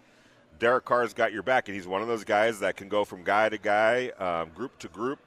[0.62, 3.24] Derek Carr's got your back, and he's one of those guys that can go from
[3.24, 5.18] guy to guy, um, group to group,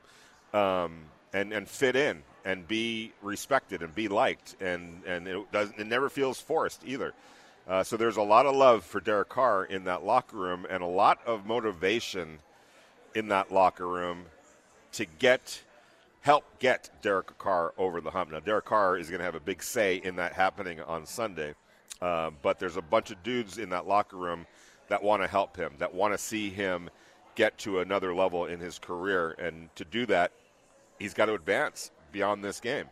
[0.54, 1.02] um,
[1.34, 5.88] and and fit in and be respected and be liked, and and it doesn't it
[5.88, 7.14] never feels forced either.
[7.68, 10.82] Uh, so there's a lot of love for Derek Carr in that locker room, and
[10.82, 12.40] a lot of motivation
[13.14, 14.28] in that locker room
[14.96, 15.62] to get
[16.22, 18.32] help get Derek Carr over the hump.
[18.32, 21.54] Now Derek Carr is going to have a big say in that happening on Sunday,
[22.02, 24.48] uh, but there's a bunch of dudes in that locker room
[24.88, 26.90] that want to help him, that want to see him
[27.36, 29.32] get to another level in his career.
[29.38, 30.32] And to do that,
[30.98, 32.86] he's got to advance beyond this game.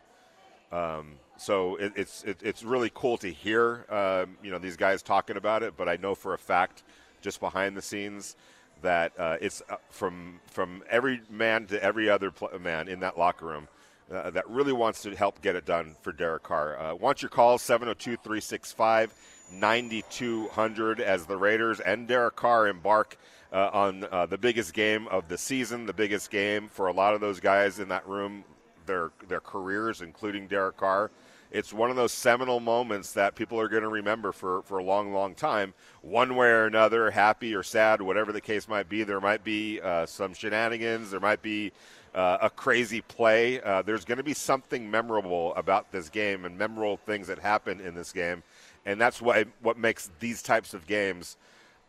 [0.70, 5.02] Um, so it, it's it, it's really cool to hear um, you know these guys
[5.02, 6.84] talking about it, but I know for a fact,
[7.20, 8.36] just behind the scenes,
[8.82, 13.18] that uh, it's uh, from from every man to every other pl- man in that
[13.18, 13.68] locker room.
[14.12, 16.78] Uh, that really wants to help get it done for Derek Carr.
[16.78, 19.14] Uh, want your call 702 365
[19.52, 23.16] 9200 as the Raiders and Derek Carr embark
[23.52, 27.14] uh, on uh, the biggest game of the season, the biggest game for a lot
[27.14, 28.44] of those guys in that room,
[28.86, 31.10] their their careers, including Derek Carr.
[31.54, 34.82] It's one of those seminal moments that people are going to remember for, for a
[34.84, 39.04] long, long time, one way or another, happy or sad, whatever the case might be.
[39.04, 41.70] There might be uh, some shenanigans, there might be
[42.12, 43.60] uh, a crazy play.
[43.60, 47.80] Uh, there's going to be something memorable about this game and memorable things that happen
[47.80, 48.42] in this game
[48.86, 51.36] and that's what what makes these types of games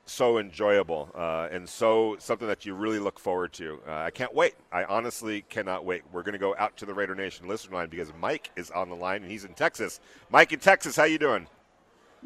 [0.06, 3.80] so enjoyable uh, and so something that you really look forward to.
[3.88, 4.54] Uh, I can't wait.
[4.72, 6.04] I honestly cannot wait.
[6.12, 8.90] We're going to go out to the Raider Nation listener line because Mike is on
[8.90, 10.00] the line and he's in Texas.
[10.30, 11.48] Mike in Texas, how you doing?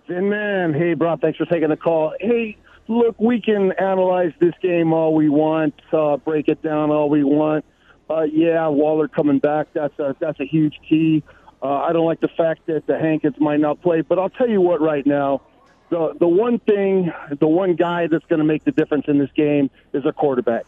[0.08, 2.14] Vin man, hey bro, thanks for taking the call.
[2.20, 7.10] Hey, look, we can analyze this game all we want, uh, break it down all
[7.10, 7.66] we want,
[8.10, 9.68] Uh, yeah, Waller coming back.
[9.74, 11.24] That's a that's a huge key.
[11.62, 14.50] Uh, I don't like the fact that the Hankins might not play, but I'll tell
[14.50, 14.82] you what.
[14.82, 15.42] Right now,
[15.90, 19.32] the the one thing, the one guy that's going to make the difference in this
[19.36, 20.66] game is a quarterback.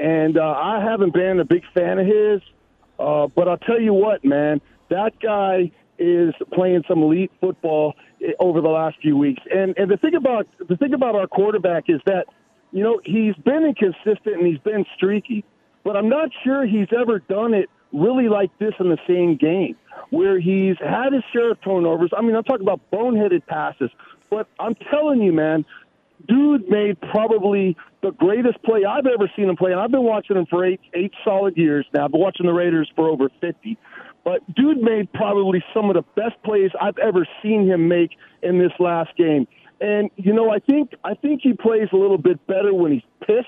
[0.00, 2.40] And uh, I haven't been a big fan of his,
[2.98, 8.32] uh, but I'll tell you what, man, that guy is playing some elite football eh,
[8.40, 9.42] over the last few weeks.
[9.54, 12.26] And and the thing about the thing about our quarterback is that
[12.72, 15.44] you know he's been inconsistent and he's been streaky,
[15.84, 19.76] but I'm not sure he's ever done it really like this in the same game
[20.10, 22.10] where he's had his share of turnovers.
[22.16, 23.90] I mean, I'm talking about boneheaded passes,
[24.32, 25.66] but I'm telling you, man,
[26.26, 30.38] dude made probably the greatest play I've ever seen him play, and I've been watching
[30.38, 32.06] him for eight eight solid years now.
[32.06, 33.76] I've been watching the Raiders for over fifty.
[34.24, 38.58] But dude made probably some of the best plays I've ever seen him make in
[38.58, 39.46] this last game.
[39.82, 43.26] And you know, I think I think he plays a little bit better when he's
[43.26, 43.46] pissed,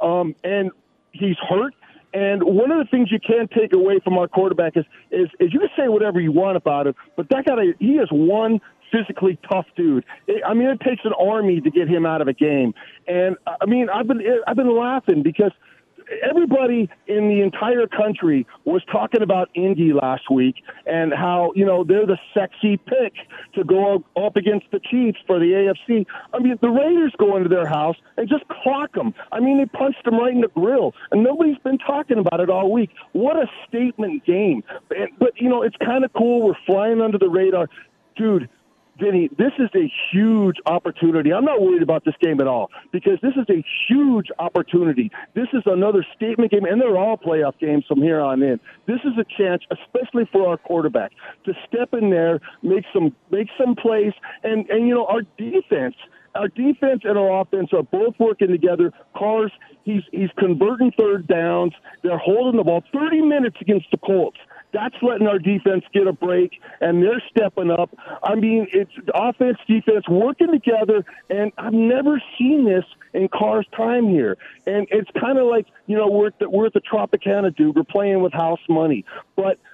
[0.00, 0.70] um, and
[1.12, 1.74] he's hurt.
[2.14, 5.52] And one of the things you can't take away from our quarterback is, is, is
[5.52, 8.60] you can say whatever you want about him, but that guy, he is one
[8.94, 10.04] physically tough dude.
[10.46, 12.74] I mean, it takes an army to get him out of a game.
[13.08, 15.52] And uh, I mean, I've been uh, I've been laughing because–
[16.22, 21.84] everybody in the entire country was talking about Indy last week and how, you know,
[21.84, 23.14] they're the sexy pick
[23.54, 26.06] to go up against the Chiefs for the AFC.
[26.32, 29.14] I mean, the Raiders go into their house and just clock them.
[29.32, 32.50] I mean, they punched them right in the grill, and nobody's been talking about it
[32.50, 32.90] all week.
[33.12, 34.62] What a statement game.
[35.18, 36.46] But, you know, it's kind of cool.
[36.46, 37.68] We're flying under the radar.
[38.16, 38.48] Dude,
[38.98, 41.32] Vinny, this is a huge opportunity.
[41.32, 45.10] I'm not worried about this game at all because this is a huge opportunity.
[45.34, 48.60] This is another statement game, and they're all playoff games from here on in.
[48.86, 51.12] This is a chance, especially for our quarterback,
[51.44, 54.12] to step in there, make some make some plays,
[54.44, 55.96] and and you know our defense.
[56.34, 58.92] Our defense and our offense are both working together.
[59.16, 59.52] Cars,
[59.84, 61.72] he's he's converting third downs.
[62.02, 64.38] They're holding the ball 30 minutes against the Colts.
[64.74, 67.96] That's letting our defense get a break, and they're stepping up.
[68.22, 72.84] I mean, it's offense, defense working together, and I've never seen this
[73.14, 74.36] in Carr's time here.
[74.66, 77.76] And it's kind of like, you know, we're at the, we're at the Tropicana, dude.
[77.76, 79.04] We're playing with house money.
[79.36, 79.58] But–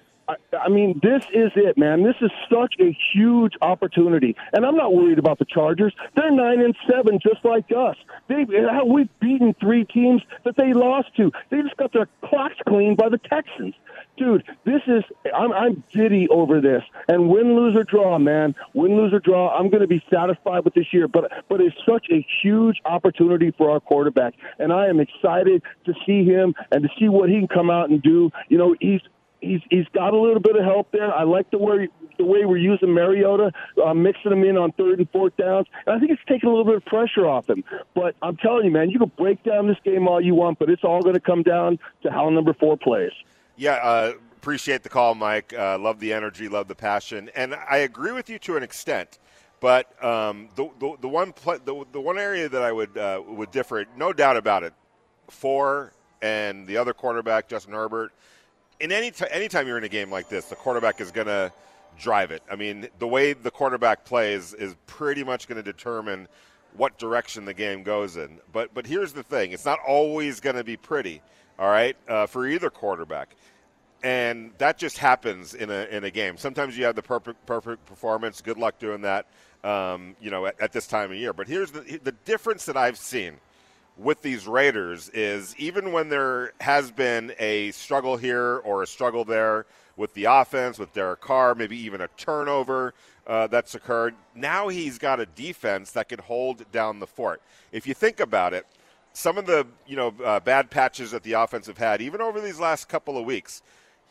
[0.59, 2.03] I, mean, this is it, man.
[2.03, 5.95] This is such a huge opportunity, and I'm not worried about the Chargers.
[6.17, 7.97] They're nine and seven, just like us.
[8.29, 8.47] They
[8.85, 11.33] we've beaten three teams that they lost to.
[11.51, 13.75] They just got their clocks cleaned by the Texans,
[14.17, 14.45] dude.
[14.65, 16.83] This is I'm I'm giddy over this.
[17.09, 18.55] And win, lose or draw, man.
[18.75, 19.57] Win, lose or draw.
[19.57, 23.53] I'm going to be satisfied with this year, but but it's such a huge opportunity
[23.57, 27.39] for our quarterback, and I am excited to see him and to see what he
[27.39, 28.31] can come out and do.
[28.49, 29.01] You know, he's
[29.41, 31.13] he's he's got a little bit of help there.
[31.13, 33.53] I like the way the way we're using Mariota,
[33.85, 36.53] uh, mixing him in on third and fourth downs, and I think it's taking a
[36.53, 37.65] little bit of pressure off him.
[37.95, 40.71] But I'm telling you, man, you can break down this game all you want, but
[40.71, 43.13] it's all going to come down to how number four plays.
[43.57, 43.75] Yeah.
[43.83, 45.53] Uh, appreciate the call, Mike.
[45.57, 49.19] Uh, love the energy, love the passion, and I agree with you to an extent.
[49.61, 53.51] But um, the, the, the one the, the one area that I would uh, would
[53.51, 54.73] differ, no doubt about it,
[55.29, 58.13] four and the other quarterback, Justin Herbert
[58.81, 61.53] in any t- anytime you're in a game like this, the quarterback is going to
[61.99, 62.43] drive it.
[62.51, 66.29] I mean, the way the quarterback plays is pretty much going to determine
[66.77, 68.39] what direction the game goes in.
[68.53, 71.23] But but here's the thing: it's not always going to be pretty.
[71.59, 73.37] All right, uh, for either quarterback,
[74.03, 76.39] and that just happens in a in a game.
[76.39, 78.41] Sometimes you have the perfect perfect performance.
[78.41, 79.27] Good luck doing that.
[79.63, 81.35] Um, you know, at, at this time of year.
[81.35, 83.37] But here's the the difference that I've seen
[84.03, 89.25] with these Raiders is even when there has been a struggle here or a struggle
[89.25, 92.95] there with the offense, with Derek Carr, maybe even a turnover
[93.27, 97.43] uh, that's occurred, now he's got a defense that can hold down the fort.
[97.73, 98.67] If you think about it,
[99.13, 102.41] some of the you know uh, bad patches that the offense have had, even over
[102.41, 103.63] these last couple of weeks,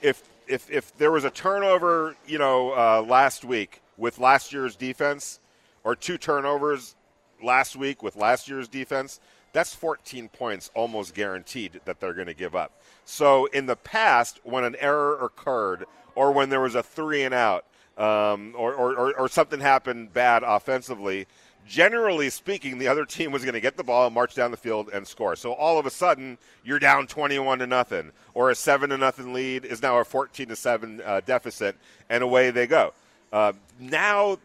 [0.02, 4.76] if if if there was a turnover, you know, uh, last week with last year's
[4.76, 5.40] defense,
[5.84, 6.96] or two turnovers
[7.42, 9.20] last week with last year's defense,
[9.54, 12.80] that's 14 points almost guaranteed that they're going to give up.
[13.06, 15.86] So in the past, when an error occurred
[16.16, 17.66] or when there was a three and out
[17.98, 21.28] um, or, or, or, something happened bad offensively,
[21.68, 24.58] generally speaking, the other team was going to get the ball and march down the
[24.58, 25.36] field and score.
[25.36, 29.34] So all of a sudden, you're down 21 to nothing, or a seven to nothing
[29.34, 31.76] lead is now a 14 to seven uh, deficit,
[32.10, 32.94] and away they go.
[33.34, 34.38] Uh, now,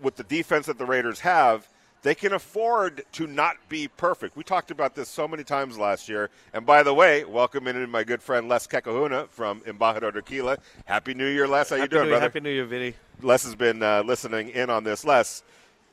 [0.00, 1.68] with the defense that the Raiders have,
[2.02, 4.36] they can afford to not be perfect.
[4.36, 6.30] We talked about this so many times last year.
[6.52, 10.58] And by the way, welcome in my good friend Les Kekahuna from Embajador Tequila.
[10.84, 11.70] Happy New Year, Les.
[11.70, 12.22] How Happy you doing, New brother?
[12.24, 12.94] Happy New Year, Vinny.
[13.20, 15.04] Les has been uh, listening in on this.
[15.04, 15.42] Les,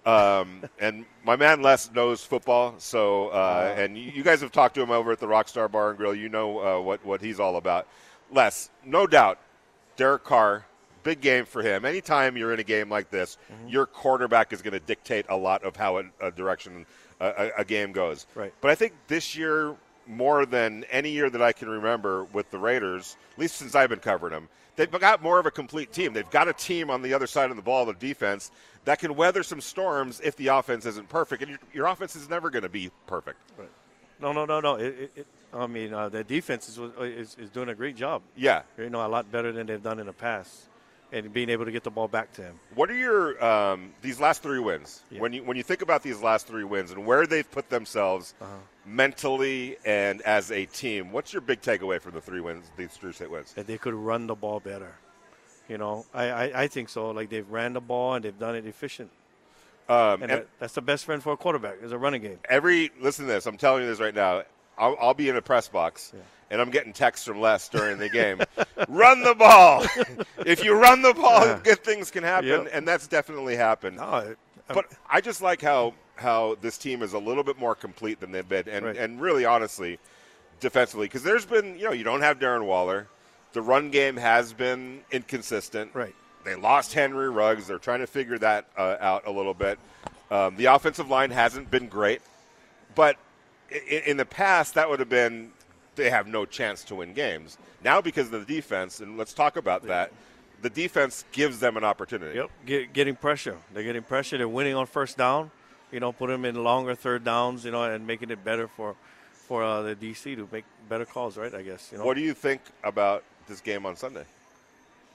[0.06, 4.76] Um, and my man Les knows football, so uh, and you, you guys have talked
[4.76, 6.16] to him over at the Rockstar Bar and Grill.
[6.16, 7.86] You know uh, what what he's all about.
[8.32, 9.38] Les, no doubt,
[9.98, 10.66] Derek Carr,
[11.10, 11.86] big game for him.
[11.86, 13.70] Anytime you're in a game like this, Mm-hmm.
[13.70, 16.86] your quarterback is going to dictate a lot of how a, a direction
[17.20, 18.28] a, a, game goes.
[18.36, 18.54] Right.
[18.62, 19.76] But I think this year,
[20.08, 23.90] more than any year that I can remember with the Raiders, at least since I've
[23.90, 26.14] been covering them, they've got more of a complete team.
[26.14, 28.52] They've got a team on the other side of the ball, the defense,
[28.86, 31.42] that can weather some storms if the offense isn't perfect.
[31.42, 33.40] And your, your offense is never going to be perfect.
[34.22, 34.76] No, no, no, no.
[34.76, 38.22] It, it, it, I mean, uh, the defense is, is is doing a great job.
[38.38, 38.62] Yeah.
[38.78, 40.69] You know, a lot better than they've done in the past,
[41.12, 42.60] and being able to get the ball back to him.
[42.76, 45.02] What are your um, these last three wins?
[45.10, 45.22] Yeah.
[45.22, 48.34] When you when you think about these last three wins and where they've put themselves
[48.42, 48.56] Uh-huh.
[48.86, 52.66] mentally and as a team, what's your big takeaway from the three wins?
[52.78, 53.54] These three state wins.
[53.54, 54.94] That they could run the ball better.
[55.68, 57.12] You know, I, I, I think so.
[57.12, 59.12] Like they've ran the ball and they've done it efficient,
[59.88, 62.40] Um, and, and that, that's the best friend for a quarterback is a running game.
[62.50, 63.46] every listen to this.
[63.46, 64.44] I'm telling you this right now.
[64.78, 66.14] I'll, I'll be in a press box,
[66.52, 68.42] and I'm getting texts from Les during the game.
[68.88, 69.86] run the ball.
[70.46, 71.60] if you run the ball, Yeah.
[71.64, 72.70] good things can happen, Yep.
[72.74, 73.98] and that's definitely happened.
[73.98, 77.74] No, it- But I just like how how this team is a little bit more
[77.74, 78.98] complete than they've been, and Right.
[78.98, 80.00] and really honestly,
[80.60, 83.08] defensively, because there's been you know you don't have Darren Waller,
[83.54, 85.92] the run game has been inconsistent.
[85.94, 86.14] Right.
[86.44, 87.68] They lost Henry Ruggs.
[87.68, 89.80] They're trying to figure that uh, out a little bit.
[90.30, 92.22] Um, the offensive line hasn't been great,
[92.96, 93.16] but
[93.72, 95.52] in, in the past that would have been
[95.96, 97.58] they have no chance to win games.
[97.84, 100.12] Now because of the defense, and let's talk about that.
[100.62, 102.36] The defense gives them an opportunity.
[102.36, 103.58] Yep, get, getting pressure.
[103.74, 104.38] They're getting pressure.
[104.38, 105.52] They're winning on first down.
[105.92, 107.64] You know, put them in longer third downs.
[107.64, 108.96] You know, and making it better for
[109.48, 111.38] for uh, the DC to make better calls.
[111.38, 111.54] Right?
[111.54, 111.90] I guess.
[111.92, 112.06] You know.
[112.06, 114.26] What do you think about this game on Sunday?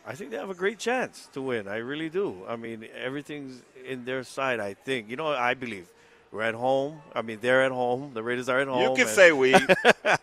[0.06, 1.68] I think they have a great chance to win.
[1.68, 2.42] I really do.
[2.48, 4.60] I mean, everything's in their side.
[4.60, 5.10] I think.
[5.10, 5.88] You know, I believe.
[6.34, 7.00] We're at home.
[7.14, 8.10] I mean, they're at home.
[8.12, 8.82] The Raiders are at home.
[8.82, 9.54] You can say we.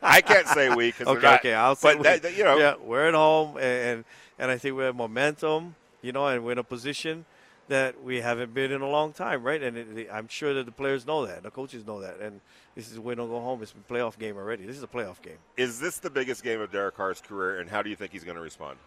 [0.01, 2.19] I can't say we because Okay, okay, I'll say But we.
[2.19, 4.03] that, you know, yeah, we're at home, and,
[4.37, 5.75] and I think we have momentum.
[6.01, 7.23] You know, and we're in a position
[7.69, 9.63] that we haven't been in a long time, right?
[9.63, 12.41] And it, I'm sure that the players know that, the coaches know that, and
[12.75, 13.61] this is win or go home.
[13.63, 14.65] It's a playoff game already.
[14.65, 15.37] This is a playoff game.
[15.55, 18.25] is this the biggest game of Derek Carr's career, and how do you think he's
[18.25, 18.77] going to respond?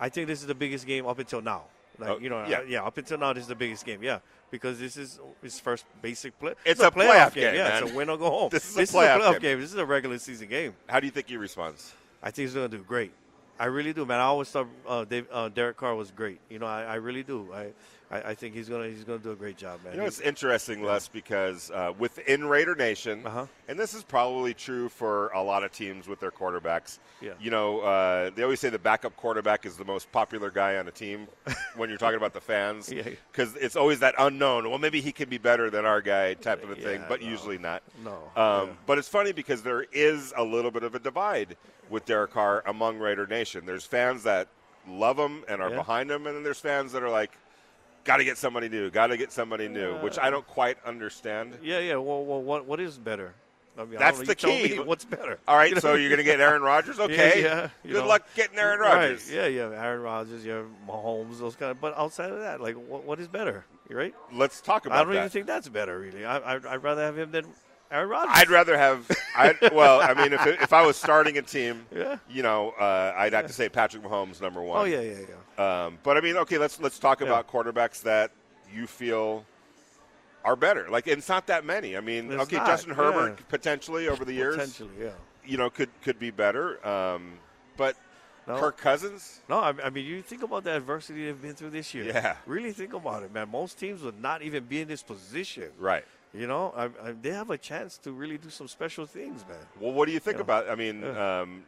[0.00, 1.64] I think this is the biggest game up until now.
[1.98, 2.60] Like Oh, you know, yeah.
[2.60, 2.62] yeah.
[2.68, 4.02] yeah, up until now, this is the biggest game.
[4.02, 4.18] Yeah,
[4.50, 6.54] because this is his first basic play.
[6.64, 7.82] It's a a playoff game, Yeah, man.
[7.82, 8.48] it's a win or go home.
[8.52, 9.40] This is a playoff game.
[9.40, 9.60] game.
[9.60, 10.74] This is a regular season game.
[10.88, 11.92] How do you think he responds?
[12.22, 13.12] I think he's going to do great.
[13.58, 14.20] I really do, man.
[14.20, 16.40] I always thought uh, Dave, uh, Derek Carr was great.
[16.50, 17.48] You know, I, I really do.
[17.54, 17.68] I,
[18.10, 19.94] I, I think he's gonna he's gonna do a great job, man.
[19.94, 23.46] You know, it's interesting, Les, because uh, within Raider Nation, Uh-huh.
[23.66, 26.98] and this is probably true for a lot of teams with their quarterbacks.
[27.20, 27.32] Yeah.
[27.40, 30.86] You know, uh, they always say the backup quarterback is the most popular guy on
[30.86, 31.26] a team
[31.76, 33.08] when you're talking about the fans, Yeah.
[33.32, 34.68] because it's always that unknown.
[34.70, 37.28] Well, maybe he can be better than our guy, type of a thing, but no.
[37.28, 37.82] usually not.
[38.04, 38.74] No, Um, yeah.
[38.86, 41.56] But it's funny because there is a little bit of a divide
[41.90, 43.66] with Derek Carr among Raider Nation.
[43.66, 44.46] There's fans that
[44.88, 45.76] love him and are Yeah.
[45.76, 47.32] behind him, and then there's fans that are like,
[48.06, 48.90] "Got to get somebody new.
[48.90, 51.58] Got to get somebody new," which I don't quite understand.
[51.62, 51.96] yeah, yeah.
[51.96, 53.34] Well, well, what what is better?
[53.78, 54.78] I mean, That's don't the key.
[54.78, 55.38] what's better?
[55.46, 55.80] All right, You know?
[55.82, 57.42] so you're going to get Aaron Rodgers, okay?
[57.42, 58.08] yeah, you Good know.
[58.08, 59.26] luck getting Aaron Rodgers.
[59.28, 59.36] Right.
[59.36, 59.82] Yeah, yeah.
[59.84, 61.78] Aaron Rodgers, yeah, Mahomes, those kind of.
[61.78, 63.66] But outside of that, like, what, what is better?
[63.90, 64.14] Right?
[64.32, 65.18] Let's talk about I don't that.
[65.18, 66.24] even think that's better, really.
[66.24, 67.44] I, I I'd rather have him than
[67.90, 68.32] Aaron Rodgers.
[68.34, 69.10] I'd rather have.
[69.36, 72.16] I'd, well, I mean, if if I was starting a team, Yeah.
[72.30, 74.80] you know, uh, I'd have to say Patrick Mahomes number one.
[74.80, 75.34] Oh yeah, yeah, yeah.
[75.58, 77.26] Um, but I mean, okay, let's let's talk Yeah.
[77.28, 78.30] about quarterbacks that
[78.74, 79.44] you feel
[80.44, 80.88] are better.
[80.90, 81.96] Like, it's not that many.
[81.96, 83.44] I mean, okay, not, Justin Herbert yeah.
[83.48, 85.10] potentially over the years, Potentially, yeah.
[85.44, 86.84] you know, could could be better.
[86.86, 87.38] Um,
[87.76, 87.96] but
[88.46, 88.58] No.
[88.60, 91.92] Kirk Cousins, No, I, I mean, you think about the adversity they've been through this
[91.94, 92.04] year.
[92.04, 92.36] Yeah.
[92.46, 93.48] Really think about it, man.
[93.50, 95.70] Most teams would not even be in this position.
[95.78, 96.04] right?
[96.34, 99.58] You know, I, I, they have a chance to really do some special things, man.
[99.80, 100.42] Well, what do you think Yeah.
[100.42, 100.68] about?
[100.68, 101.40] I mean, Yeah.
[101.40, 101.64] um,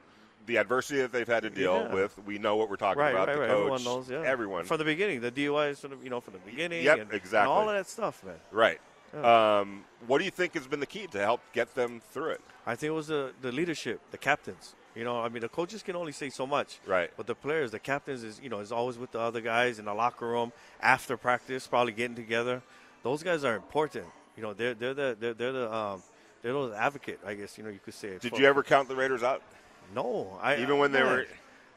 [0.48, 1.94] the adversity that they've had to deal Yeah.
[1.94, 2.18] with.
[2.26, 3.28] We know what we're talking Right, about.
[3.28, 3.48] right, the right.
[3.50, 4.22] coach, Everyone knows, yeah.
[4.24, 6.82] everyone, From the beginning, the DUI is from the, you know, from the beginning.
[6.84, 7.38] Yep, and, exactly.
[7.40, 8.34] And all of that stuff, man.
[8.50, 8.80] right?
[9.14, 9.58] Yeah.
[9.60, 12.40] Um, what do you think has been the key to help get them through it?
[12.66, 14.74] I think it was the, the leadership, the captains.
[14.94, 16.80] You know, I mean, the coaches can only say so much.
[16.86, 17.10] Right.
[17.16, 19.84] But the players, the captains, is you know, is always with the other guys in
[19.84, 22.62] the locker room after practice, probably getting together.
[23.04, 24.06] Those guys are important.
[24.36, 26.02] You know, they're they're the they're, they're the um,
[26.42, 27.56] they're the advocate, I guess.
[27.58, 28.18] You know, you could say.
[28.18, 29.42] Did for- you ever count the Raiders out?
[29.94, 31.12] No, I Even when they man.
[31.12, 31.26] were-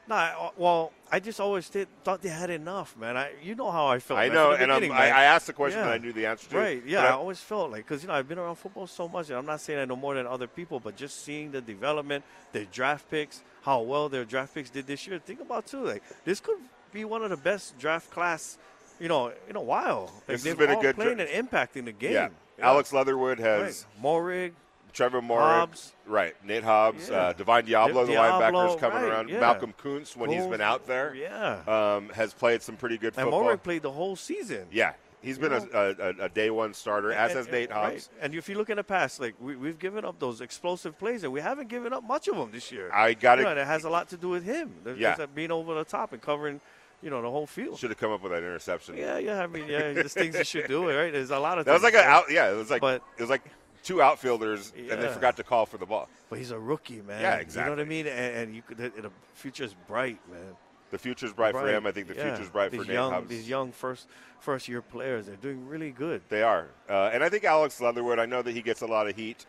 [0.08, 3.16] No, I, uh, well, I just always did, thought they had enough, man.
[3.16, 4.18] I, you know how I felt.
[4.18, 4.76] I man, know, and I.
[5.06, 5.86] I asked the question Yeah.
[5.86, 6.56] that I knew the answer to.
[6.58, 6.82] Right.
[6.84, 9.28] Yeah, but I always felt like because you know I've been around football so much,
[9.30, 12.24] and I'm not saying I know more than other people, but just seeing the development,
[12.52, 15.18] their draft picks, how well their draft picks did this year.
[15.20, 16.58] Think about too, like this could
[16.92, 18.58] be one of the best draft class,
[18.98, 20.10] you know, in a while.
[20.12, 22.12] Like This has been a good playing dri- and impacting the game.
[22.12, 22.28] Yeah.
[22.60, 24.04] Alex Leatherwood has right.
[24.04, 24.52] Moehrig,
[24.92, 25.66] Trevor Moore,
[26.06, 26.34] right?
[26.44, 27.16] Nate Hobbs, Yeah.
[27.16, 29.28] uh, Divine Deablo, the Deablo, linebacker's coming right, around.
[29.30, 29.40] yeah.
[29.40, 31.60] Malcolm Koonce, when he's been out there, Yeah.
[31.66, 33.44] um, has played some pretty good and football.
[33.44, 34.66] Moehrig played the whole season.
[34.70, 37.88] yeah, he's been a, a, a- day one starter, as And- has and- Nate Hobbs.
[37.92, 38.08] right.
[38.20, 41.24] And if you look in the past, like we, we've given up those explosive plays,
[41.24, 42.90] and we haven't given up much of them this year.
[42.92, 43.52] I got you know, it.
[43.52, 44.74] and it has a lot to do with him.
[44.84, 45.14] There's, Yeah.
[45.14, 46.60] there's being over the top and covering,
[47.00, 47.78] you know, the whole field.
[47.78, 48.96] Should have come up with that interception.
[48.98, 49.42] Yeah, yeah.
[49.42, 51.10] I mean, yeah, there's things you should do, right?
[51.12, 51.64] There's a lot of.
[51.64, 52.24] That was things, like an out.
[52.30, 53.42] Yeah, it was like But- it was like
[53.82, 56.08] two outfielders, and they forgot to call for the ball.
[56.30, 57.20] But he's a rookie, man.
[57.20, 57.70] Yeah, exactly.
[57.70, 58.06] You know what I mean?
[58.06, 60.56] And, and you could, the, the future's bright, man.
[60.90, 61.86] The future's bright, for him.
[61.86, 62.28] I think the Yeah.
[62.34, 63.28] future's bright these for Nate young, Hobbs.
[63.28, 64.08] These young first
[64.40, 66.20] first year players, they're doing really good.
[66.28, 68.18] They are, uh, and I think Alex Leatherwood.
[68.18, 69.46] I know that he gets a lot of heat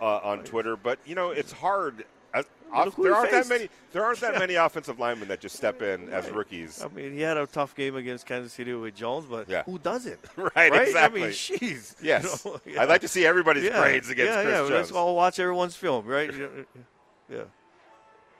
[0.00, 2.04] uh, on Twitter, but you know it's hard.
[2.72, 3.68] Off, there aren't that many.
[3.92, 6.82] There aren't that many offensive linemen that just step in as rookies.
[6.82, 9.62] I mean, he had a tough game against Kansas City with Jones, but Yeah.
[9.64, 10.18] who doesn't?
[10.36, 11.22] Right, exactly.
[11.22, 11.94] I mean, jeez.
[12.02, 12.82] Yes, You know, yeah.
[12.82, 14.58] I'd like to see everybody's grades against yeah, Chris yeah.
[14.58, 14.70] Jones.
[14.70, 16.30] Let's all watch everyone's film, right?
[17.30, 17.42] yeah.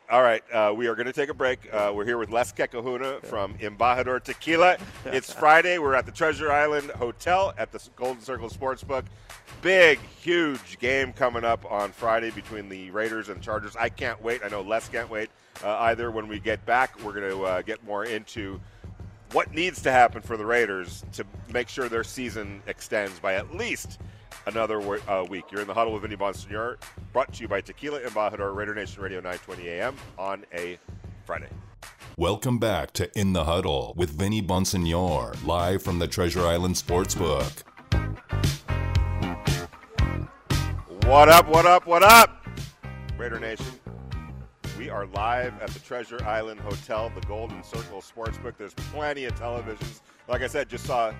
[0.08, 1.68] All right, uh, we are going to take a break.
[1.72, 4.76] Uh, we're here with Les Kekahuna from Embajador Tequila.
[5.06, 5.78] It's Friday.
[5.78, 9.06] We're at the Treasure Island Hotel at the Golden Circle Sportsbook.
[9.62, 13.74] Big, huge game coming up on Friday between the Raiders and Chargers.
[13.74, 14.42] I can't wait.
[14.44, 15.28] I know Les can't wait
[15.64, 16.12] uh, either.
[16.12, 18.60] When we get back, we're going to uh, get more into
[19.32, 23.56] what needs to happen for the Raiders to make sure their season extends by at
[23.56, 23.98] least
[24.46, 25.44] another uh, week.
[25.50, 26.76] You're in the huddle with Vinny Bonsignore,
[27.12, 30.78] brought to you by Tequila Embajador, Raider Nation Radio 920 AM on a
[31.24, 31.48] Friday.
[32.18, 37.62] Welcome back to In the Huddle with Vinny Bonsignore, live from the Treasure Island Sportsbook.
[41.04, 42.46] What up, what up, what up,
[43.16, 43.66] Raider Nation?
[44.78, 48.56] We are live at the Treasure Island Hotel, the Golden Circle Sportsbook.
[48.58, 50.00] There's plenty of televisions.
[50.28, 51.12] Like I said, just saw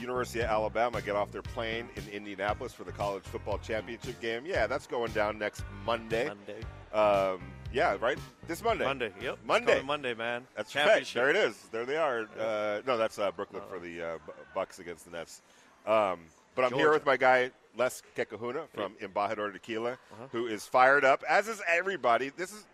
[0.00, 4.44] University of Alabama get off their plane in Indianapolis for the college football championship game.
[4.46, 6.28] Yeah, that's going down next Monday.
[6.28, 6.60] Monday.
[6.92, 7.40] Um,
[7.72, 8.18] yeah, right.
[8.46, 8.84] This Monday.
[8.84, 9.12] Monday.
[9.20, 9.38] Yep.
[9.44, 9.82] Monday.
[9.82, 10.46] Monday, man.
[10.56, 11.14] That's championship.
[11.14, 11.56] There it is.
[11.72, 12.28] There they are.
[12.38, 14.18] Uh, no, that's uh, Brooklyn for the uh,
[14.54, 15.42] Bucks against the Nets.
[15.86, 16.20] Um,
[16.54, 20.26] but I'm here with my guy Les Kekahuna from Embajador Tequila, Uh-huh.
[20.32, 22.30] who is fired up, as is everybody.
[22.36, 22.64] This is.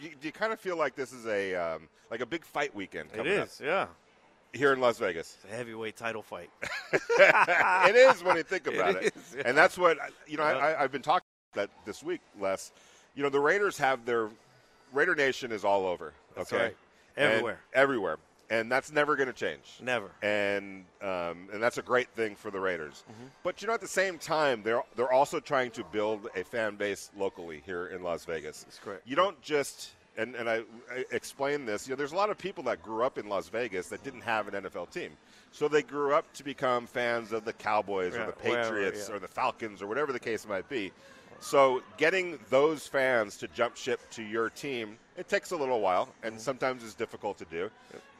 [0.00, 2.74] Do you, you kind of feel like this is a um, like a big fight
[2.74, 3.10] weekend?
[3.12, 3.86] It Coming is, yeah.
[4.52, 5.36] Here in Las Vegas.
[5.42, 6.50] It's a heavyweight title fight.
[6.92, 9.42] it is when you think about it, It is, yeah.
[9.46, 10.44] and that's what you know.
[10.44, 10.56] Yeah.
[10.58, 12.72] I, I've been talking about that this week, Les.
[13.14, 14.28] You know, the Raiders have their
[14.92, 16.12] Raider Nation is all over.
[16.36, 16.76] That's okay, right.
[17.16, 17.58] And- Everywhere.
[17.74, 18.16] everywhere,
[18.48, 19.78] and that's never going to change.
[19.82, 20.10] Never.
[20.22, 23.04] and um, and that's a great thing for the Raiders.
[23.10, 23.26] Mm-hmm.
[23.42, 26.76] But you know, at the same time, they're they're also trying to build a fan
[26.76, 28.64] base locally here in Las Vegas.
[28.64, 29.02] That's correct.
[29.06, 31.86] You don't just and and I, I explain this.
[31.86, 34.22] You know, there's a lot of people that grew up in Las Vegas that didn't
[34.22, 35.12] have an NFL team,
[35.52, 39.16] so they grew up to become fans of the Cowboys Yeah, or the Patriots yeah.
[39.16, 40.92] or the Falcons or whatever the case might be.
[41.40, 46.08] So getting those fans to jump ship to your team, it takes a little while,
[46.22, 47.70] and sometimes it's difficult to do.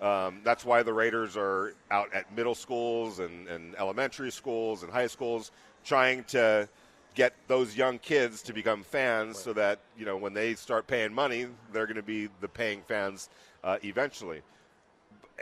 [0.04, 4.90] Um, that's why the Raiders are out at middle schools and, and elementary schools and
[4.90, 5.52] high schools
[5.84, 6.68] trying to
[7.14, 11.12] get those young kids to become fans so that, you know, when they start paying
[11.12, 13.28] money, they're going to be the paying fans
[13.64, 14.42] uh, eventually.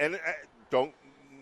[0.00, 0.18] And uh,
[0.70, 0.92] don't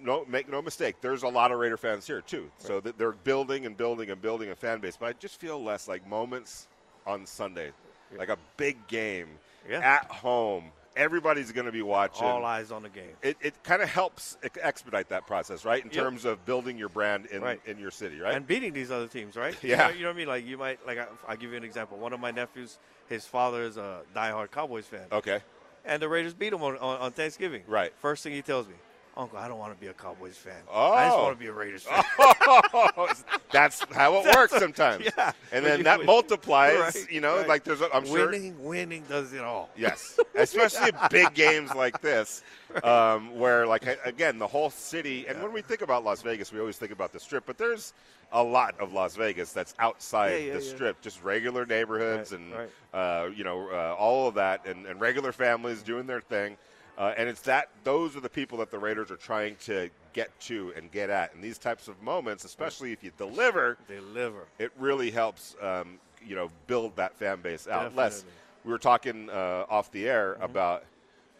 [0.02, 0.96] no make no mistake.
[1.00, 4.20] There's a lot of Raider fans here too, so that they're building and building and
[4.20, 4.96] building a fan base.
[4.96, 6.68] But I just feel less like moments
[7.06, 7.72] on Sunday,
[8.16, 9.28] like a big game
[9.68, 9.80] Yeah.
[9.80, 10.70] at home.
[10.98, 12.26] Everybody's going to be watching.
[12.26, 13.14] All eyes on the game.
[13.22, 15.82] it, it kind of helps expedite that process, right?
[15.84, 16.04] In Yep.
[16.04, 17.60] terms of building your brand in, Right.
[17.64, 18.34] in your city, right?
[18.34, 19.56] and beating these other teams, right?
[19.62, 19.76] You Yeah.
[19.76, 20.28] know, you know what I mean?
[20.28, 21.96] Like you might, like I, I'll give you an example.
[21.98, 22.78] One of my nephews,
[23.08, 25.40] his father is a diehard Cowboys fan, okay.
[25.84, 27.62] and the Raiders beat him on, on, on Thanksgiving.
[27.68, 27.92] Right.
[28.00, 28.74] First thing he tells me,
[29.18, 30.54] Uncle, I don't want to be a Cowboys fan.
[30.72, 30.92] Oh.
[30.92, 31.22] I just Oh.
[31.24, 32.04] want to be a Raiders fan.
[33.50, 35.04] That's how it works sometimes.
[35.16, 35.32] Yeah.
[35.52, 36.06] And then that win.
[36.06, 37.48] multiplies, Right, you know, right.
[37.48, 38.26] like there's, a, I'm sure.
[38.30, 39.70] winning, winning does it all.
[39.76, 42.42] Yes, especially big games like this,
[42.84, 45.26] um, where like again the whole city.
[45.26, 47.94] And when we think about Las Vegas, we always think about the Strip, but there's
[48.32, 50.74] a lot of Las Vegas that's outside Yeah, yeah, the yeah.
[50.74, 52.70] Strip, just regular neighborhoods Right, and right.
[52.92, 56.56] Uh, you know uh, all of that, and, and regular families doing their thing.
[56.98, 60.28] Uh, and it's that those are the people that the Raiders are trying to get
[60.40, 61.32] to and get at.
[61.32, 64.46] And these types of moments, especially if you deliver, Deliver.
[64.58, 67.94] it really helps um, you know build that fan base out.
[67.94, 68.24] Les,
[68.64, 70.84] we were talking uh, off the air about,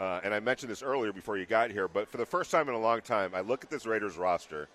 [0.01, 2.69] uh, and I mentioned this earlier before you got here, but for the first time
[2.69, 4.69] in a long time, I look at this Raiders roster,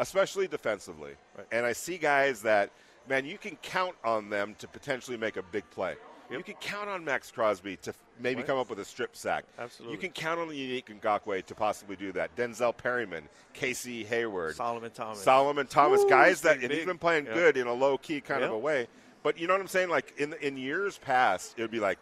[0.00, 1.46] especially defensively, Right.
[1.52, 2.70] and I see guys that
[3.08, 5.94] man, you can count on them to potentially make a big play.
[6.28, 9.44] You can count on Maxx Crosby to maybe come up with a strip sack.
[9.58, 9.94] Absolutely.
[9.94, 12.34] You can count on the Yannick Ngakoue to possibly do that.
[12.36, 15.22] Denzel Perryman, Casey Hayward, Solomon Thomas.
[15.22, 17.34] Solomon Thomas, Woo, guys that big, and he's been playing Yeah.
[17.34, 18.88] good in a low key kind of a way.
[19.22, 19.88] But you know what I'm saying?
[19.88, 21.98] Like in in years past, it would be like,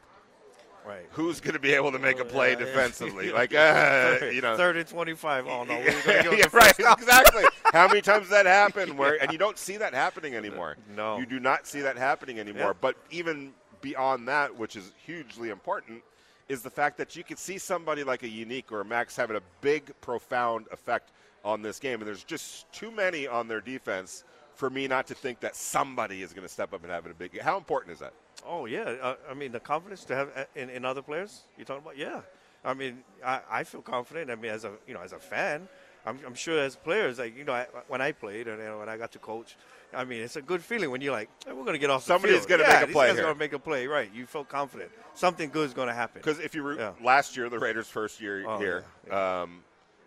[0.87, 1.07] Right.
[1.13, 2.65] who's going to be able to make a Oh, play yeah, yeah.
[2.67, 3.33] defensively?
[3.33, 5.47] Like, uh, you know, third and twenty-five.
[5.47, 7.45] Oh no, we're yeah, gonna give up yeah, right, exactly.
[7.73, 8.99] How many times that happened?
[8.99, 10.77] Where and you don't see that happening anymore.
[10.95, 11.17] No.
[11.19, 12.67] you do not see that happening anymore.
[12.69, 12.73] Yeah.
[12.79, 13.55] But even
[13.85, 16.03] beyond that, which is hugely important,
[16.49, 19.37] is the fact that you could see somebody like a Yannick or a Maxx having
[19.37, 21.13] a big, profound effect
[21.45, 22.01] on this game.
[22.01, 24.25] And there's just too many on their defense
[24.55, 27.13] for me not to think that somebody is going to step up and have a
[27.13, 27.39] big.
[27.41, 28.15] How important is that?
[28.47, 31.43] Oh yeah, uh, I mean the confidence to have uh, in, in other players.
[31.59, 31.99] You talking about?
[31.99, 32.21] Yeah,
[32.65, 34.31] I mean I, I feel confident.
[34.31, 35.69] I mean as a you know as a fan,
[36.07, 38.79] I'm, I'm sure as players like you know I, when I played and you know,
[38.79, 39.57] when I got to coach,
[39.93, 42.05] I mean it's a good feeling when you're like hey, we're gonna get off.
[42.05, 43.25] Somebody's gonna yeah, make a play guys here.
[43.25, 44.11] Gonna make a play, right?
[44.15, 44.91] You feel confident.
[45.15, 46.21] Something good is gonna happen.
[46.23, 46.93] Because if you re- Yeah.
[47.03, 49.63] last year, the Raiders' first year Oh, here, yeah, Um,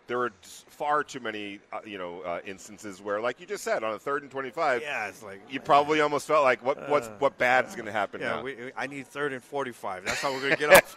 [0.06, 3.84] there were far too many, uh, you know, uh, instances where, like you just said,
[3.84, 7.08] on a third and twenty-five, yeah, it's like you probably almost felt like, what, what's,
[7.08, 8.36] Uh, what bad is going to happen yeah.
[8.36, 8.42] now?
[8.42, 10.04] We, I need third and forty-five.
[10.06, 10.72] That's how we're gonna get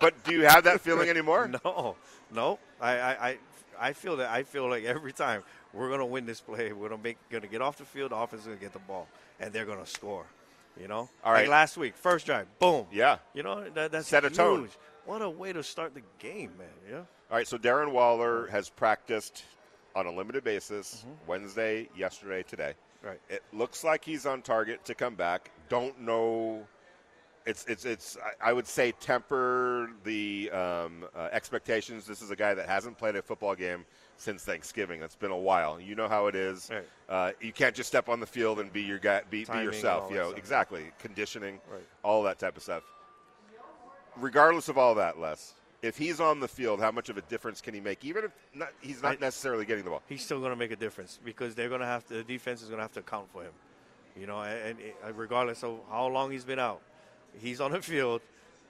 [0.00, 1.48] but do you have that feeling anymore?
[1.64, 1.96] No,
[2.34, 2.58] no.
[2.80, 3.38] I, I, I,
[3.78, 5.42] I feel that I feel like every time
[5.72, 8.42] we're gonna win this play, we're gonna make gonna get off the field, the offense
[8.42, 9.08] is gonna get the ball,
[9.40, 10.26] and they're gonna score.
[10.80, 11.40] You know, all right.
[11.40, 12.86] like last week, first drive, boom.
[12.90, 13.18] Yeah.
[13.34, 14.36] You know that, that's Set a huge.
[14.36, 14.68] tone.
[15.04, 16.68] What a way to start the game, man.
[16.88, 16.96] Yeah.
[17.30, 19.44] All right, so Darren Waller has practiced
[19.94, 22.74] on a limited basis Wednesday, yesterday, today.
[22.98, 23.06] Mm-hmm.
[23.08, 23.20] Right.
[23.28, 25.50] It looks like he's on target to come back.
[25.68, 26.66] Don't know.
[27.44, 28.16] It's it's it's.
[28.40, 32.06] I- would say temper the um, uh, expectations.
[32.06, 33.84] This is a guy that hasn't played a football game
[34.16, 35.00] since Thanksgiving.
[35.00, 35.80] That's been a while.
[35.80, 36.70] You know how it is.
[36.72, 36.84] Right.
[37.08, 40.10] Uh, you can't just step on the field and be your guy, be, be yourself.
[40.10, 41.82] You know exactly conditioning, Right.
[42.04, 42.84] all that type of stuff.
[44.16, 47.60] Regardless of all that, Les, if he's on the field, how much of a difference
[47.60, 48.04] can he make?
[48.04, 50.02] Even if not, he's not I- necessarily getting the ball.
[50.08, 52.14] He's still gonna make a difference because they're gonna have to.
[52.14, 53.52] The defense is gonna have to account for him.
[54.18, 56.82] You know, and, and uh, regardless of how long he's been out,
[57.38, 58.20] he's on the field.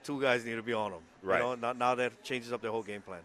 [0.05, 1.01] Two guys need to be on him.
[1.23, 1.39] Right.
[1.39, 3.21] You know, now, now that changes up their whole game plan.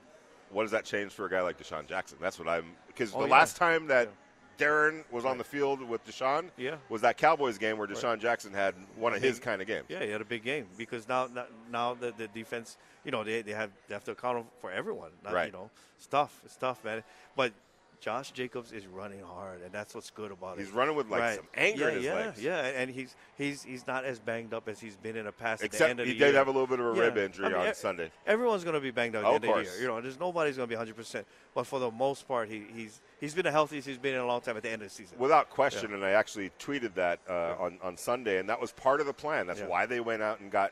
[0.52, 2.18] What does that change for a guy like DeSean Jackson?
[2.22, 3.32] That's what I'm because Oh, the yeah.
[3.34, 4.10] last time that
[4.58, 6.76] Darren was on the field with DeSean Yeah.
[6.90, 9.86] was that Cowboys game where DeSean Jackson had one of his kind of games.
[9.90, 13.24] Yeah, he had a big game because now now, now the, the defense, you know,
[13.24, 15.12] they, they have they have to account for everyone.
[15.24, 15.48] Not, Right.
[15.48, 16.40] You know, it's tough.
[16.46, 17.04] It's tough, man.
[17.36, 17.54] But
[18.00, 20.70] Josh Jacobs is running hard, and that's what's good about He's it.
[20.70, 21.36] He's running with, like, Right.
[21.38, 22.44] some anger yeah, in his yeah, legs.
[22.44, 25.64] Yeah, and he's he's he's not as banged up as he's been in the past.
[25.64, 26.36] at the Except end of he the did year.
[26.38, 28.12] have a little bit of a rib injury I mean, on e- Sunday.
[28.28, 29.80] Everyone's going to be banged up Oh, at of the end of the course.
[29.80, 29.90] year.
[29.90, 30.96] You know, there's nobody's going to be 100.
[30.96, 31.26] percent
[31.56, 34.28] But for the most part, he, he's he's been the healthiest he's been in a
[34.28, 35.18] long time at the end of the season.
[35.18, 39.00] Without question, and I actually tweeted that uh, on, on Sunday, and that was part
[39.02, 39.48] of the plan.
[39.48, 39.68] That's Yeah.
[39.68, 40.72] why they went out and got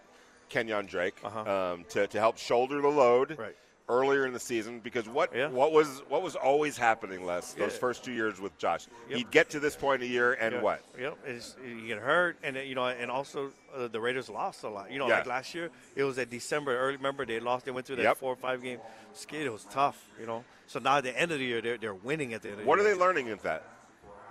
[0.50, 1.74] Kenyon Drake Uh-huh.
[1.74, 3.56] um, to, to help shoulder the load Right.
[3.88, 4.80] Earlier in the season.
[4.80, 5.48] Because what Yeah.
[5.50, 7.80] what was what was always happening, Les, those Yeah.
[7.80, 9.18] first two years with Josh, Yep.
[9.18, 10.62] he'd get to this point a year, and Yeah.
[10.62, 10.82] what?
[11.00, 11.18] Yep.
[11.26, 14.90] It's, you get hurt, and you know, and also uh, the Raiders lost a lot.
[14.92, 16.78] You know, like last year, it was at December.
[16.78, 17.66] Early, remember they lost.
[17.66, 18.18] They went through that Yep.
[18.18, 18.80] four or five game
[19.14, 19.46] skid.
[19.46, 20.02] It was tough.
[20.20, 20.44] You know.
[20.68, 22.64] So now at the end of the year, they're, they're winning at the end of
[22.64, 23.64] the What are they learning with that?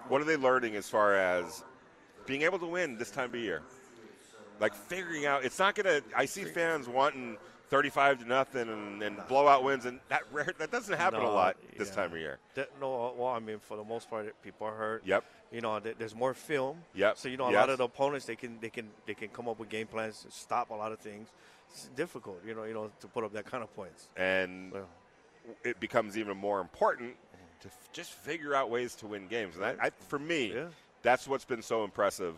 [0.08, 1.62] What are they learning as far as
[2.26, 3.62] being able to win this time of year?
[4.60, 6.02] Like figuring out, it's not going to.
[6.16, 7.38] I see fans wanting
[7.78, 11.56] 35 to nothing and, and blowout wins, and that rare, that doesn't happen a lot
[11.76, 11.94] this yeah.
[11.96, 12.38] time of year.
[12.54, 15.02] That- no, well, I mean, for the most part, people are hurt.
[15.04, 15.24] Yep.
[15.50, 16.78] You know, th- there's more film.
[16.94, 17.18] Yep.
[17.18, 17.56] So you know, a Yes.
[17.58, 20.22] lot of the opponents they can they can they can come up with game plans
[20.22, 21.28] to stop a lot of things.
[21.70, 24.08] It's difficult, you know, you know, to put up that kind of points.
[24.16, 24.88] And Well,
[25.64, 27.16] it becomes even more important
[27.62, 29.56] to f- just figure out ways to win games.
[29.56, 30.66] And that, I, for me, Yeah.
[31.02, 32.36] that's what's been so impressive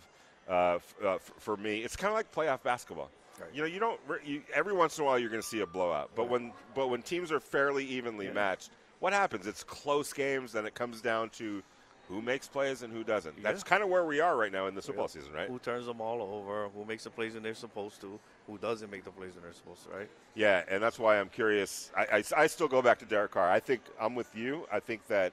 [0.48, 1.80] uh, f- uh, f- for me.
[1.80, 3.10] It's kind of like playoff basketball.
[3.40, 3.50] Right.
[3.52, 4.00] You know, you don't.
[4.24, 6.10] You, every once in a while, you're going to see a blowout.
[6.14, 8.70] But when but when teams are fairly evenly matched,
[9.00, 9.46] what happens?
[9.46, 11.62] It's close games, and it comes down to
[12.08, 13.42] who makes plays and who doesn't.
[13.42, 15.48] That's kind of where we are right now in the football season, right?
[15.48, 16.68] Who turns them all over?
[16.68, 18.18] Who makes the plays when they're supposed to?
[18.46, 19.90] Who doesn't make the plays when they're supposed to?
[19.90, 20.08] Right?
[20.34, 21.90] Yeah, and that's why I'm curious.
[21.96, 23.50] I, I, I still go back to Derek Carr.
[23.50, 24.66] I think I'm with you.
[24.72, 25.32] I think that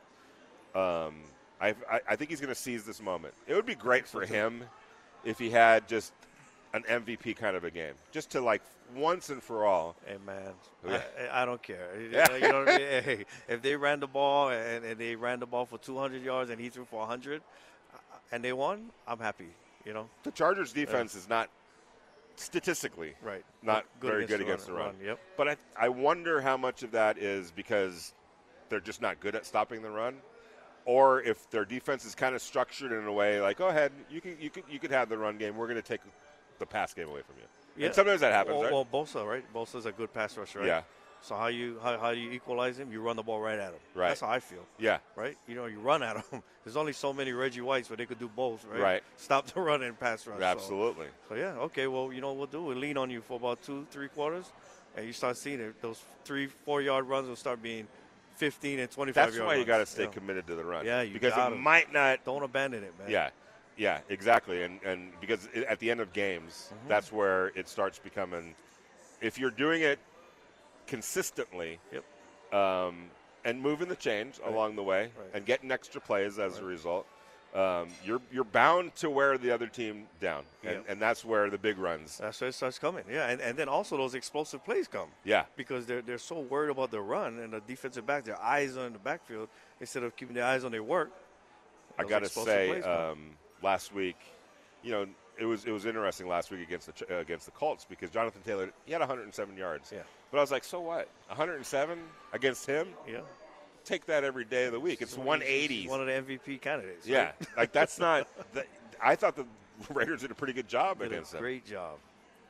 [0.74, 1.22] um,
[1.62, 3.36] I, I, I think he's going to seize this moment.
[3.48, 4.64] It would be great for him
[5.24, 6.12] if he had just
[6.74, 8.62] an MVP kind of a game, just to like
[8.96, 9.96] once and for all.
[10.06, 10.54] Hey man,
[10.88, 11.02] Yeah.
[11.32, 11.90] I, I don't care.
[12.12, 12.34] Yeah.
[12.36, 12.88] You know what I mean?
[13.04, 16.50] Hey, if they ran the ball and, and they ran the ball for 200 yards
[16.50, 17.42] and he threw for 100,
[17.94, 17.98] uh,
[18.32, 19.50] and they won, I'm happy.
[19.86, 21.50] You know, The Chargers defense is not
[22.36, 23.44] statistically right?
[23.62, 24.96] not Good very against good against the run- run.
[24.98, 25.20] run, yep.
[25.38, 28.14] But I, I wonder how much of that is because
[28.70, 30.16] they're just not good at stopping the run,
[30.86, 34.20] or if their defense is kind of structured in a way like, go ahead, you
[34.22, 35.56] can you could you could have the run game.
[35.58, 36.02] We're going to take
[36.64, 37.44] the pass game away from you.
[37.78, 37.88] Yeah.
[37.88, 38.72] And sometimes that happens, Well, right?
[38.74, 39.44] well, Bosa, right?
[39.54, 40.68] Bosa's a good pass rusher, right?
[40.68, 40.82] Yeah.
[41.22, 42.92] So how you how, how do you equalize him?
[42.92, 43.80] You run the ball right at him.
[43.96, 44.10] Right.
[44.10, 44.66] That's how I feel.
[44.78, 44.98] yeah.
[45.16, 45.38] Right?
[45.48, 46.44] You know, you run at him.
[46.66, 48.82] There's only so many Reggie Whites where they could do both, right?
[48.82, 49.04] Right.
[49.18, 50.42] Stop the run and pass rush.
[50.42, 51.08] Absolutely.
[51.30, 51.88] So, yeah, okay.
[51.88, 52.64] Well, you know what we'll do?
[52.64, 54.52] We'll lean on you for about two, three quarters,
[54.98, 55.82] and you start seeing it.
[55.82, 57.88] Those three, four yard runs will start being
[58.36, 60.10] 15 and 25 That's why you runs, got to stay know.
[60.10, 60.86] committed to the run.
[60.86, 62.24] Yeah, you because it might not.
[62.26, 63.10] Don't abandon it, man.
[63.10, 63.30] Yeah,
[63.78, 64.64] yeah, exactly.
[64.64, 66.88] And and because at the end of games, Mm-hmm.
[66.90, 68.56] that's where it starts becoming.
[69.22, 70.00] If you're doing it
[70.88, 72.04] consistently, Yep.
[72.54, 73.10] um,
[73.46, 75.30] and moving the chains along the way, Right.
[75.34, 77.06] and getting extra plays as a result,
[77.54, 80.86] um, you're you're bound to wear the other team down, and, Yep.
[80.88, 82.18] and that's where the big runs.
[82.18, 83.04] That's where it starts coming.
[83.10, 85.10] Yeah, and, and then also those explosive plays come.
[85.24, 88.76] Yeah, because they're they're so worried about the run and the defensive back, their eyes
[88.76, 89.50] in the backfield
[89.80, 91.12] instead of keeping their eyes on their work.
[91.98, 94.18] I got to say, um, last week,
[94.84, 95.08] you know,
[95.38, 98.42] it was it was interesting last week against the uh, against the Colts because Jonathan
[98.44, 99.92] Taylor he had 107 yards.
[99.92, 100.02] Yeah.
[100.32, 101.08] But I was like, so what?
[101.28, 102.00] 107
[102.34, 102.88] against him?
[103.08, 103.22] Yeah,
[103.86, 105.02] Take that every day of the week.
[105.02, 105.88] It's So 180.
[105.88, 107.08] One of the MVP candidates.
[107.08, 107.34] Yeah, right?
[107.58, 108.28] like that's not.
[108.54, 108.68] That,
[109.02, 109.46] I thought the
[109.92, 111.42] Raiders did a pretty good job did against a them.
[111.42, 111.98] great job.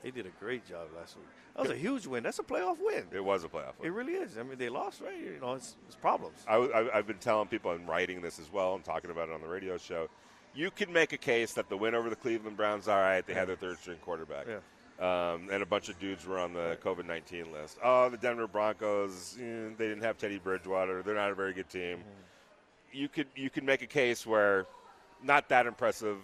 [0.03, 1.25] They did a great job last week.
[1.55, 2.23] That was a huge win.
[2.23, 3.05] That's a playoff win.
[3.11, 3.77] It was a playoff.
[3.79, 3.87] win.
[3.87, 4.37] It really is.
[4.37, 5.15] I mean, they lost, right?
[5.17, 6.37] You know, it's, it's problems.
[6.47, 9.33] I, I, I've been telling people and writing this as well and talking about it
[9.33, 10.09] on the radio show.
[10.55, 13.33] You can make a case that the win over the Cleveland Browns, all right, they
[13.33, 14.45] had their third string quarterback.
[14.47, 14.59] Yeah.
[14.99, 17.77] Um, and a bunch of dudes were on the COVID 19 list.
[17.83, 21.01] Oh, the Denver Broncos, eh, they didn't have Teddy Bridgewater.
[21.01, 21.97] They're not a very good team.
[21.97, 22.97] Mm-hmm.
[22.97, 24.67] You could you could make a case where
[25.23, 26.17] not that impressive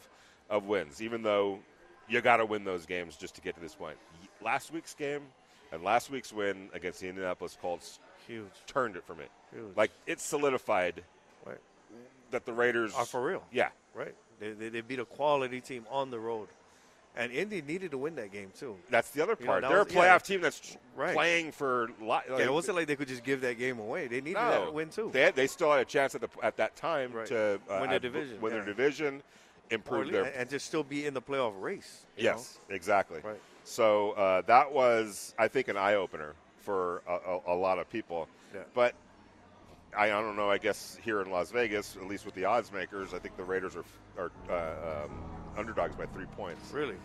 [0.52, 1.60] of wins, even though
[2.08, 3.98] you got to win those games just to get to this point.
[4.42, 5.22] Last week's game
[5.72, 8.46] and last week's win against the Indianapolis Colts Huge.
[8.68, 9.26] turned it for me.
[9.52, 9.76] Huge.
[9.76, 11.04] Like it solidified
[11.46, 11.58] Right.
[12.30, 13.44] that the Raiders Are for real.
[13.52, 14.16] Yeah, Right.
[14.40, 16.48] They, they, they beat a quality team on the road.
[17.18, 18.78] And Indy needed to win that game, too.
[18.90, 19.62] that's the other You know, part.
[19.64, 20.18] They're was- a playoff yeah.
[20.20, 21.14] team that's Right.
[21.14, 21.90] playing for.
[22.00, 24.08] Li- like, yeah, it wasn't like they could just give that game away.
[24.08, 25.10] They needed no, that win, too.
[25.12, 27.26] They, had, they still had a chance at the at that time Right.
[27.28, 28.58] to uh, Win their division, win yeah.
[28.60, 29.24] their division,
[29.72, 30.24] improve at their.
[30.40, 32.06] and just still be in the playoff race.
[32.16, 33.20] yes, exactly.
[33.24, 33.40] Right.
[33.64, 37.90] So uh, that was, I think, an eye opener for a, a, a lot of
[37.90, 38.28] people.
[38.54, 38.62] Yeah.
[38.74, 38.94] But
[39.98, 40.50] I, I don't know.
[40.50, 43.44] I guess here in Las Vegas, at least with the odds makers, I think the
[43.44, 43.86] Raiders are
[44.18, 45.24] are uh, um,
[45.58, 46.72] underdogs by three points.
[46.72, 46.96] Really?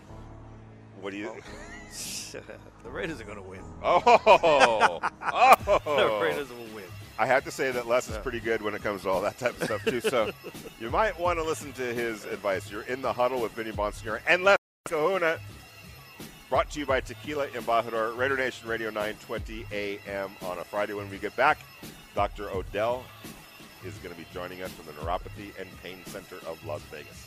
[1.01, 1.35] What do you?
[2.33, 3.61] the Raiders are going to win.
[3.83, 5.01] Oh, oh!
[5.67, 6.21] The oh!
[6.23, 6.85] Raiders will win.
[7.19, 9.39] I have to say that Les is pretty good when it comes to all that
[9.39, 10.01] type of stuff too.
[10.01, 10.33] So
[10.81, 12.71] you might want to listen to his advice.
[12.71, 14.57] You're in the huddle with Vinny Bonsignore and Les
[14.87, 15.39] Kahuna.
[16.51, 20.93] Brought to you by Tequila Embajador, Raider Nation Radio 920 AM on a Friday.
[20.95, 21.59] When we get back,
[22.15, 22.49] Dr.
[22.51, 23.05] Odell
[23.85, 27.27] is going to be joining us from the Neuropathy and Pain Center of Las Vegas.